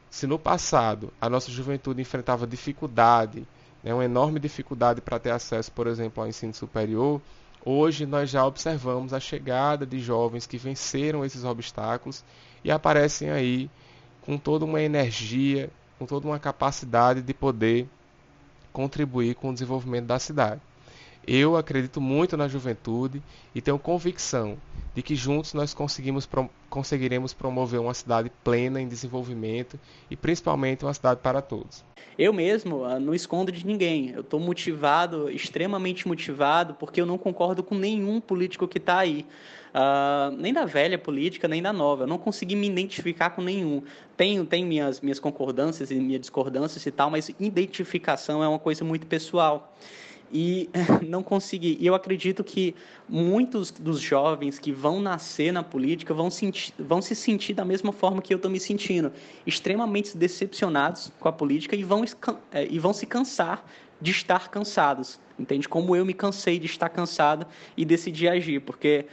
Se 0.09 0.27
no 0.27 0.39
passado 0.39 1.13
a 1.21 1.29
nossa 1.29 1.51
juventude 1.51 2.01
enfrentava 2.01 2.47
dificuldade, 2.47 3.47
né, 3.85 3.93
uma 3.93 4.05
enorme 4.05 4.41
dificuldade 4.41 5.03
para 5.03 5.19
ter 5.19 5.33
acesso, 5.33 5.71
por 5.73 5.87
exemplo, 5.87 6.23
ao 6.23 6.29
ensino 6.29 6.55
superior, 6.55 7.21
hoje 7.63 8.07
nós 8.07 8.31
já 8.31 8.47
observamos 8.47 9.13
a 9.13 9.21
chegada 9.21 9.85
de 9.85 10.01
jovens 10.01 10.47
que 10.47 10.57
venceram 10.57 11.23
esses 11.23 11.45
obstáculos 11.45 12.25
e 12.65 12.71
aparecem 12.71 13.29
aí 13.29 13.69
com 14.23 14.39
toda 14.39 14.65
uma 14.65 14.81
energia, 14.81 15.69
com 15.99 16.07
toda 16.07 16.27
uma 16.27 16.39
capacidade 16.39 17.21
de 17.21 17.35
poder 17.35 17.87
contribuir 18.73 19.35
com 19.35 19.51
o 19.51 19.53
desenvolvimento 19.53 20.07
da 20.07 20.19
cidade. 20.19 20.63
Eu 21.27 21.57
acredito 21.57 22.01
muito 22.01 22.37
na 22.37 22.49
juventude 22.49 23.23
e 23.55 23.61
tenho 23.61 23.79
convicção 23.79 24.57
de 24.95 25.03
que 25.03 25.15
juntos 25.15 25.55
nós 25.55 25.73
conseguimos, 25.73 26.29
conseguiremos 26.69 27.33
promover 27.33 27.81
uma 27.81 27.95
cidade 27.95 28.31
plena 28.43 28.81
em 28.81 28.89
desenvolvimento 28.89 29.79
e 30.11 30.17
principalmente 30.17 30.85
uma 30.85 30.95
cidade 30.95 31.21
para 31.23 31.41
todos. 31.41 31.85
Eu 32.19 32.33
mesmo 32.33 32.85
ah, 32.85 32.99
não 32.99 33.15
escondo 33.15 33.53
de 33.53 33.65
ninguém. 33.67 34.11
Eu 34.11 34.21
estou 34.21 34.41
motivado, 34.41 35.31
extremamente 35.31 36.07
motivado, 36.09 36.75
porque 36.75 37.01
eu 37.01 37.07
não 37.07 37.17
concordo 37.17 37.63
com 37.63 37.75
nenhum 37.75 38.21
político 38.21 38.67
que 38.67 38.79
está 38.79 38.99
aí. 38.99 39.25
Uh, 39.73 40.37
nem 40.37 40.53
da 40.53 40.67
velha 40.67 40.99
política, 40.99 41.47
nem 41.47 41.63
da 41.63 41.73
nova. 41.73 42.03
Eu 42.03 42.09
não 42.09 42.19
consegui 42.19 42.57
me 42.57 42.69
identificar 42.69 43.31
com 43.31 43.41
nenhum. 43.41 43.83
Tenho, 44.17 44.45
tenho 44.45 44.67
minhas, 44.67 45.01
minhas 45.01 45.21
concordâncias 45.21 45.91
e 45.91 45.95
minhas 45.95 46.21
discordâncias 46.21 46.85
e 46.85 46.91
tal, 46.91 47.11
mas 47.11 47.31
identificação 47.39 48.43
é 48.43 48.49
uma 48.49 48.59
coisa 48.59 48.85
muito 48.85 49.07
pessoal 49.07 49.73
e 50.33 50.69
não 51.07 51.23
consegui. 51.23 51.77
E 51.81 51.87
eu 51.87 51.95
acredito 51.95 52.43
que 52.45 52.75
muitos 53.09 53.71
dos 53.71 54.01
jovens 54.01 54.59
que 54.59 54.73
vão 54.73 55.01
nascer 55.01 55.53
na 55.53 55.63
política 55.63 56.15
vão, 56.15 56.31
sentir, 56.31 56.73
vão 56.79 57.03
se 57.03 57.15
sentir 57.15 57.55
da 57.55 57.65
mesma 57.65 57.93
forma 57.93 58.23
que 58.23 58.33
eu 58.33 58.37
estou 58.37 58.51
me 58.51 58.61
sentindo, 58.61 59.13
extremamente 59.47 60.17
decepcionados 60.17 61.13
com 61.19 61.29
a 61.29 61.33
política 61.33 61.75
e 61.75 61.83
vão, 61.83 62.05
é, 62.53 62.67
e 62.67 62.79
vão 62.79 62.93
se 62.93 63.07
cansar 63.07 63.65
de 64.01 64.11
estar 64.11 64.49
cansados. 64.49 65.19
Entende? 65.39 65.69
Como 65.69 65.97
eu 65.97 66.05
me 66.05 66.13
cansei 66.13 66.59
de 66.59 66.67
estar 66.67 66.91
cansado 66.91 67.47
e 67.75 67.85
decidi 67.85 68.29
agir, 68.29 68.61
porque 68.61 69.07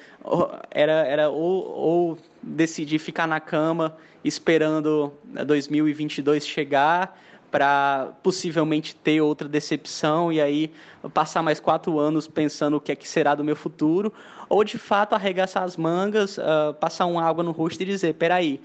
era, 0.70 1.06
era 1.08 1.30
ou, 1.30 1.66
ou 1.70 2.18
decidir 2.44 3.00
ficar 3.00 3.28
na 3.28 3.40
cama 3.40 3.96
esperando 4.24 5.14
2022 5.46 6.44
né, 6.44 6.50
chegar 6.50 7.20
para 7.58 8.14
possivelmente 8.22 8.96
ter 8.96 9.20
outra 9.20 9.50
decepção 9.50 10.32
e 10.32 10.40
aí 10.40 10.72
passar 11.12 11.42
mais 11.42 11.60
quatro 11.60 11.98
anos 11.98 12.28
pensando 12.28 12.78
o 12.78 12.80
que 12.80 12.92
é 12.92 12.96
que 12.96 13.10
será 13.10 13.34
do 13.34 13.44
meu 13.44 13.56
futuro, 13.56 14.14
ou 14.48 14.64
de 14.64 14.78
fato 14.78 15.16
arregaçar 15.16 15.64
as 15.64 15.76
mangas, 15.76 16.38
uh, 16.38 16.76
passar 16.80 17.08
uma 17.08 17.24
água 17.24 17.44
no 17.44 17.50
rosto 17.50 17.82
e 17.82 17.86
dizer, 17.88 18.14
peraí, 18.14 18.62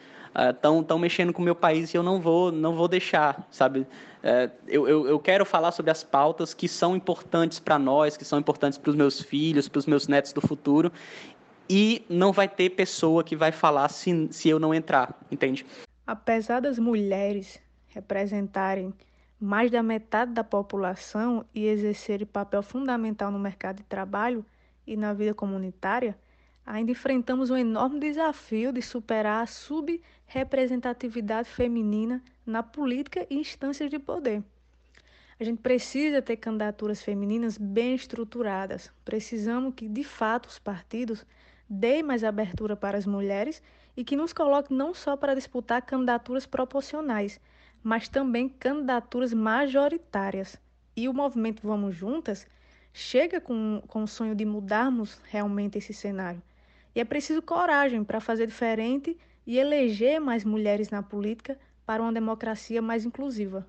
estão 0.51 0.81
uh, 0.81 0.85
tão 0.85 0.99
mexendo 0.99 1.33
com 1.33 1.41
o 1.41 1.45
meu 1.45 1.55
país 1.55 1.95
e 1.95 1.97
eu 1.97 2.03
não 2.03 2.21
vou, 2.21 2.53
não 2.53 2.77
vou 2.77 2.87
deixar, 2.87 3.49
sabe? 3.51 3.81
Uh, 3.81 4.51
eu, 4.69 4.87
eu, 4.87 5.09
eu, 5.09 5.19
quero 5.19 5.47
falar 5.47 5.73
sobre 5.73 5.91
as 5.91 6.05
pautas 6.05 6.53
que 6.53 6.69
são 6.69 6.95
importantes 6.95 7.59
para 7.59 7.79
nós, 7.79 8.15
que 8.15 8.27
são 8.27 8.39
importantes 8.39 8.77
para 8.77 8.90
os 8.90 8.95
meus 8.95 9.23
filhos, 9.23 9.71
para 9.71 9.79
os 9.79 9.87
meus 9.87 10.07
netos 10.07 10.35
do 10.35 10.43
futuro, 10.43 10.93
e 11.67 12.05
não 12.11 12.31
vai 12.31 12.47
ter 12.47 12.69
pessoa 12.69 13.25
que 13.25 13.37
vai 13.37 13.53
falar 13.53 13.88
se, 13.88 14.29
se 14.31 14.51
eu 14.51 14.59
não 14.59 14.75
entrar, 14.75 15.19
entende? 15.31 15.65
Apesar 16.07 16.61
das 16.61 16.79
mulheres 16.79 17.59
representarem 17.95 18.93
mais 19.38 19.71
da 19.71 19.83
metade 19.83 20.33
da 20.33 20.45
população 20.45 21.45
e 21.55 21.67
exercerem 21.67 22.27
papel 22.27 22.63
fundamental 22.63 23.31
no 23.31 23.38
mercado 23.38 23.79
de 23.79 23.85
trabalho 23.85 24.45
e 24.87 24.97
na 24.97 25.13
vida 25.13 25.35
comunitária, 25.35 26.17
ainda 26.65 26.93
enfrentamos 26.93 27.51
um 27.51 27.57
enorme 27.57 27.99
desafio 27.99 28.73
de 28.73 28.81
superar 28.81 29.43
a 29.43 29.47
subrepresentatividade 29.47 31.49
feminina 31.49 32.23
na 32.47 32.63
política 32.63 33.27
e 33.29 33.37
instâncias 33.37 33.90
de 33.90 33.99
poder. 33.99 34.43
A 35.40 35.45
gente 35.45 35.61
precisa 35.61 36.23
ter 36.23 36.37
candidaturas 36.37 37.03
femininas 37.03 37.59
bem 37.59 37.97
estruturadas. 37.97 38.93
Precisamos 39.05 39.75
que, 39.75 39.88
de 39.88 40.05
fato, 40.05 40.49
os 40.49 40.61
partidos 40.61 41.27
deem 41.69 42.03
mais 42.03 42.23
abertura 42.23 42.77
para 42.77 42.97
as 42.97 43.07
mulheres 43.07 43.61
e 43.97 44.05
que 44.05 44.15
nos 44.15 44.33
coloquem 44.33 44.77
não 44.77 44.95
só 44.95 45.17
para 45.17 45.35
disputar 45.35 45.83
candidaturas 45.83 46.47
proporcionais, 46.47 47.40
mas 47.83 48.09
também 48.09 48.49
candidaturas 48.49 49.33
majoritárias. 49.33 50.57
E 50.97 51.09
o 51.09 51.15
movimento 51.15 51.67
Vamos 51.67 51.97
Juntas 51.97 52.47
chega 52.93 53.41
com, 53.41 53.83
com 53.89 54.03
o 54.05 54.09
sonho 54.09 54.35
de 54.35 54.45
mudarmos 54.45 55.19
realmente 55.25 55.79
esse 55.79 55.93
cenário. 55.93 56.43
E 56.95 57.01
é 57.01 57.05
preciso 57.05 57.41
coragem 57.43 58.05
para 58.05 58.21
fazer 58.21 58.47
diferente 58.47 59.17
e 59.47 59.59
eleger 59.59 60.21
mais 60.21 60.45
mulheres 60.45 60.91
na 60.91 61.03
política 61.03 61.59
para 61.87 62.03
uma 62.03 62.13
democracia 62.13 62.83
mais 62.83 63.05
inclusiva. 63.05 63.67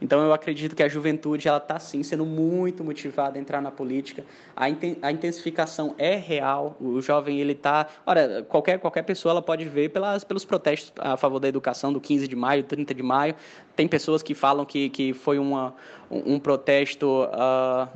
Então 0.00 0.20
eu 0.20 0.32
acredito 0.32 0.74
que 0.74 0.82
a 0.82 0.88
juventude 0.88 1.48
ela 1.48 1.58
está 1.58 1.78
sim 1.78 2.02
sendo 2.02 2.24
muito 2.24 2.84
motivada 2.84 3.38
a 3.38 3.40
entrar 3.40 3.60
na 3.60 3.70
política. 3.70 4.24
A, 4.56 4.64
a 5.02 5.12
intensificação 5.12 5.94
é 5.98 6.16
real. 6.16 6.76
O 6.80 7.00
jovem 7.00 7.40
ele 7.40 7.52
está, 7.52 7.86
olha, 8.06 8.44
qualquer 8.48 8.78
qualquer 8.78 9.02
pessoa 9.02 9.32
ela 9.32 9.42
pode 9.42 9.64
ver 9.68 9.90
pelas 9.90 10.24
pelos 10.24 10.44
protestos 10.44 10.92
a 10.98 11.16
favor 11.16 11.38
da 11.40 11.48
educação 11.48 11.92
do 11.92 12.00
15 12.00 12.28
de 12.28 12.36
maio, 12.36 12.62
30 12.64 12.94
de 12.94 13.02
maio. 13.02 13.34
Tem 13.76 13.86
pessoas 13.86 14.22
que 14.22 14.34
falam 14.34 14.64
que, 14.64 14.88
que 14.88 15.12
foi 15.12 15.38
uma, 15.38 15.74
um, 16.10 16.34
um 16.34 16.40
protesto 16.40 17.24
uh, 17.24 17.88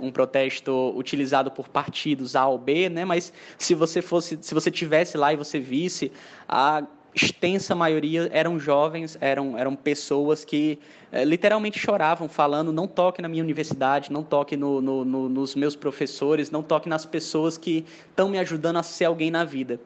um, 0.00 0.10
protesto 0.10 0.92
utilizado 0.96 1.50
por 1.50 1.68
partidos 1.68 2.36
A 2.36 2.46
ou 2.46 2.58
B, 2.58 2.88
né? 2.88 3.04
Mas 3.04 3.32
se 3.56 3.74
você 3.74 4.02
fosse, 4.02 4.38
se 4.40 4.54
você 4.54 4.70
tivesse 4.70 5.16
lá 5.16 5.32
e 5.32 5.36
você 5.36 5.58
visse 5.58 6.12
a 6.48 6.82
extensa 7.18 7.74
maioria 7.74 8.28
eram 8.32 8.58
jovens, 8.58 9.18
eram, 9.20 9.58
eram 9.58 9.74
pessoas 9.74 10.44
que 10.44 10.78
é, 11.10 11.24
literalmente 11.24 11.78
choravam, 11.78 12.28
falando: 12.28 12.72
não 12.72 12.86
toque 12.86 13.20
na 13.20 13.28
minha 13.28 13.42
universidade, 13.42 14.12
não 14.12 14.22
toque 14.22 14.56
no, 14.56 14.80
no, 14.80 15.04
no, 15.04 15.28
nos 15.28 15.54
meus 15.54 15.74
professores, 15.74 16.50
não 16.50 16.62
toque 16.62 16.88
nas 16.88 17.04
pessoas 17.04 17.58
que 17.58 17.84
estão 18.08 18.28
me 18.28 18.38
ajudando 18.38 18.76
a 18.76 18.82
ser 18.82 19.06
alguém 19.06 19.30
na 19.30 19.44
vida. 19.44 19.80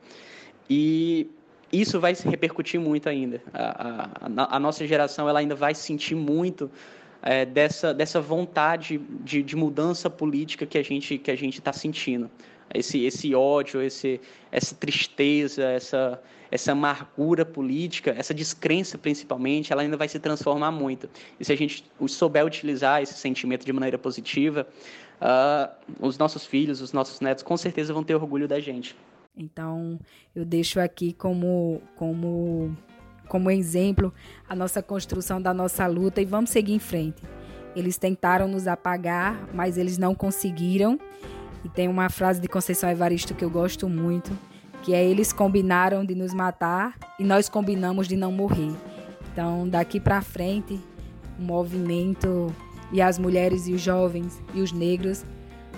E 0.68 1.28
isso 1.72 1.98
vai 1.98 2.14
se 2.14 2.28
repercutir 2.28 2.78
muito 2.78 3.08
ainda. 3.08 3.42
A, 3.52 4.08
a, 4.26 4.56
a 4.56 4.60
nossa 4.60 4.86
geração 4.86 5.28
ela 5.28 5.40
ainda 5.40 5.54
vai 5.54 5.74
sentir 5.74 6.14
muito 6.14 6.70
é, 7.22 7.46
dessa, 7.46 7.94
dessa 7.94 8.20
vontade 8.20 8.98
de, 9.24 9.42
de 9.42 9.56
mudança 9.56 10.10
política 10.10 10.66
que 10.66 10.76
a 10.76 10.82
gente 10.82 11.18
que 11.18 11.30
a 11.30 11.36
gente 11.36 11.58
está 11.58 11.72
sentindo. 11.72 12.30
Esse, 12.74 13.04
esse 13.04 13.34
ódio, 13.34 13.82
esse, 13.82 14.20
essa 14.50 14.74
tristeza, 14.74 15.62
essa, 15.64 16.20
essa 16.52 16.72
amargura 16.72 17.46
política, 17.46 18.14
essa 18.16 18.34
descrença 18.34 18.98
principalmente, 18.98 19.72
ela 19.72 19.80
ainda 19.80 19.96
vai 19.96 20.06
se 20.06 20.18
transformar 20.18 20.70
muito. 20.70 21.08
E 21.40 21.44
se 21.46 21.50
a 21.50 21.56
gente 21.56 21.82
souber 22.06 22.44
utilizar 22.44 23.00
esse 23.00 23.14
sentimento 23.14 23.64
de 23.64 23.72
maneira 23.72 23.96
positiva, 23.96 24.68
uh, 25.18 25.74
os 25.98 26.18
nossos 26.18 26.44
filhos, 26.44 26.82
os 26.82 26.92
nossos 26.92 27.20
netos, 27.20 27.42
com 27.42 27.56
certeza 27.56 27.94
vão 27.94 28.04
ter 28.04 28.14
orgulho 28.14 28.46
da 28.46 28.60
gente. 28.60 28.94
Então, 29.34 29.98
eu 30.36 30.44
deixo 30.44 30.78
aqui 30.78 31.14
como, 31.14 31.80
como, 31.96 32.76
como 33.28 33.50
exemplo 33.50 34.12
a 34.46 34.54
nossa 34.54 34.82
construção 34.82 35.40
da 35.40 35.54
nossa 35.54 35.86
luta 35.86 36.20
e 36.20 36.26
vamos 36.26 36.50
seguir 36.50 36.74
em 36.74 36.78
frente. 36.78 37.22
Eles 37.74 37.96
tentaram 37.96 38.46
nos 38.46 38.66
apagar, 38.66 39.48
mas 39.54 39.78
eles 39.78 39.96
não 39.96 40.14
conseguiram. 40.14 41.00
E 41.64 41.68
tem 41.70 41.88
uma 41.88 42.10
frase 42.10 42.42
de 42.42 42.46
Conceição 42.46 42.90
Evaristo 42.90 43.34
que 43.34 43.42
eu 43.42 43.48
gosto 43.48 43.88
muito, 43.88 44.36
que 44.82 44.92
é 44.92 45.04
eles 45.04 45.32
combinaram 45.32 46.04
de 46.04 46.14
nos 46.14 46.34
matar 46.34 46.96
e 47.18 47.24
nós 47.24 47.48
combinamos 47.48 48.08
de 48.08 48.16
não 48.16 48.32
morrer. 48.32 48.74
Então, 49.32 49.68
daqui 49.68 50.00
para 50.00 50.20
frente, 50.20 50.78
o 51.38 51.42
movimento 51.42 52.54
e 52.92 53.00
as 53.00 53.18
mulheres 53.18 53.66
e 53.68 53.72
os 53.72 53.80
jovens 53.80 54.42
e 54.52 54.60
os 54.60 54.72
negros 54.72 55.24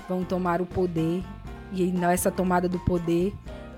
vão 0.08 0.24
tomar 0.24 0.60
o 0.60 0.66
poder 0.66 1.22
e 1.72 1.92
nessa 1.92 2.30
tomada 2.30 2.68
do 2.68 2.78
poder, 2.80 3.32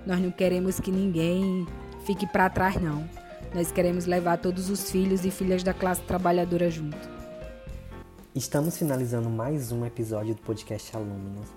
nós 0.07 0.21
não 0.21 0.31
queremos 0.31 0.79
que 0.79 0.91
ninguém 0.91 1.67
fique 2.05 2.27
para 2.27 2.49
trás 2.49 2.81
não. 2.81 3.09
Nós 3.55 3.73
queremos 3.73 4.07
levar 4.07 4.39
todos 4.39 4.71
os 4.71 4.91
filhos 4.91 5.25
e 5.25 5.31
filhas 5.31 5.63
da 5.63 5.75
classe 5.75 6.03
trabalhadora 6.03 6.71
junto. 6.71 7.17
Estamos 8.35 8.77
finalizando 8.77 9.31
mais 9.31 9.73
um 9.73 9.85
episódio 9.85 10.35
do 10.35 10.43
podcast 10.43 10.95
Alunos 10.95 11.49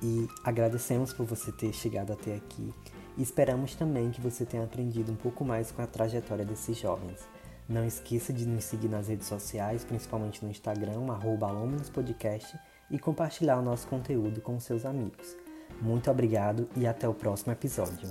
e 0.00 0.28
agradecemos 0.44 1.12
por 1.12 1.26
você 1.26 1.50
ter 1.50 1.72
chegado 1.72 2.12
até 2.12 2.36
aqui 2.36 2.72
e 3.18 3.22
esperamos 3.22 3.74
também 3.74 4.10
que 4.10 4.20
você 4.20 4.46
tenha 4.46 4.62
aprendido 4.62 5.10
um 5.10 5.16
pouco 5.16 5.44
mais 5.44 5.72
com 5.72 5.82
a 5.82 5.86
trajetória 5.86 6.44
desses 6.44 6.78
jovens. 6.78 7.20
Não 7.68 7.84
esqueça 7.84 8.32
de 8.32 8.46
nos 8.46 8.64
seguir 8.64 8.88
nas 8.88 9.08
redes 9.08 9.26
sociais, 9.26 9.84
principalmente 9.84 10.42
no 10.42 10.50
Instagram, 10.50 11.10
arroba 11.10 11.48
Podcast, 11.92 12.58
e 12.90 12.98
compartilhar 12.98 13.58
o 13.58 13.62
nosso 13.62 13.86
conteúdo 13.88 14.40
com 14.40 14.58
seus 14.58 14.86
amigos. 14.86 15.36
Muito 15.82 16.10
obrigado 16.10 16.66
e 16.76 16.86
até 16.86 17.06
o 17.06 17.12
próximo 17.12 17.52
episódio. 17.52 18.08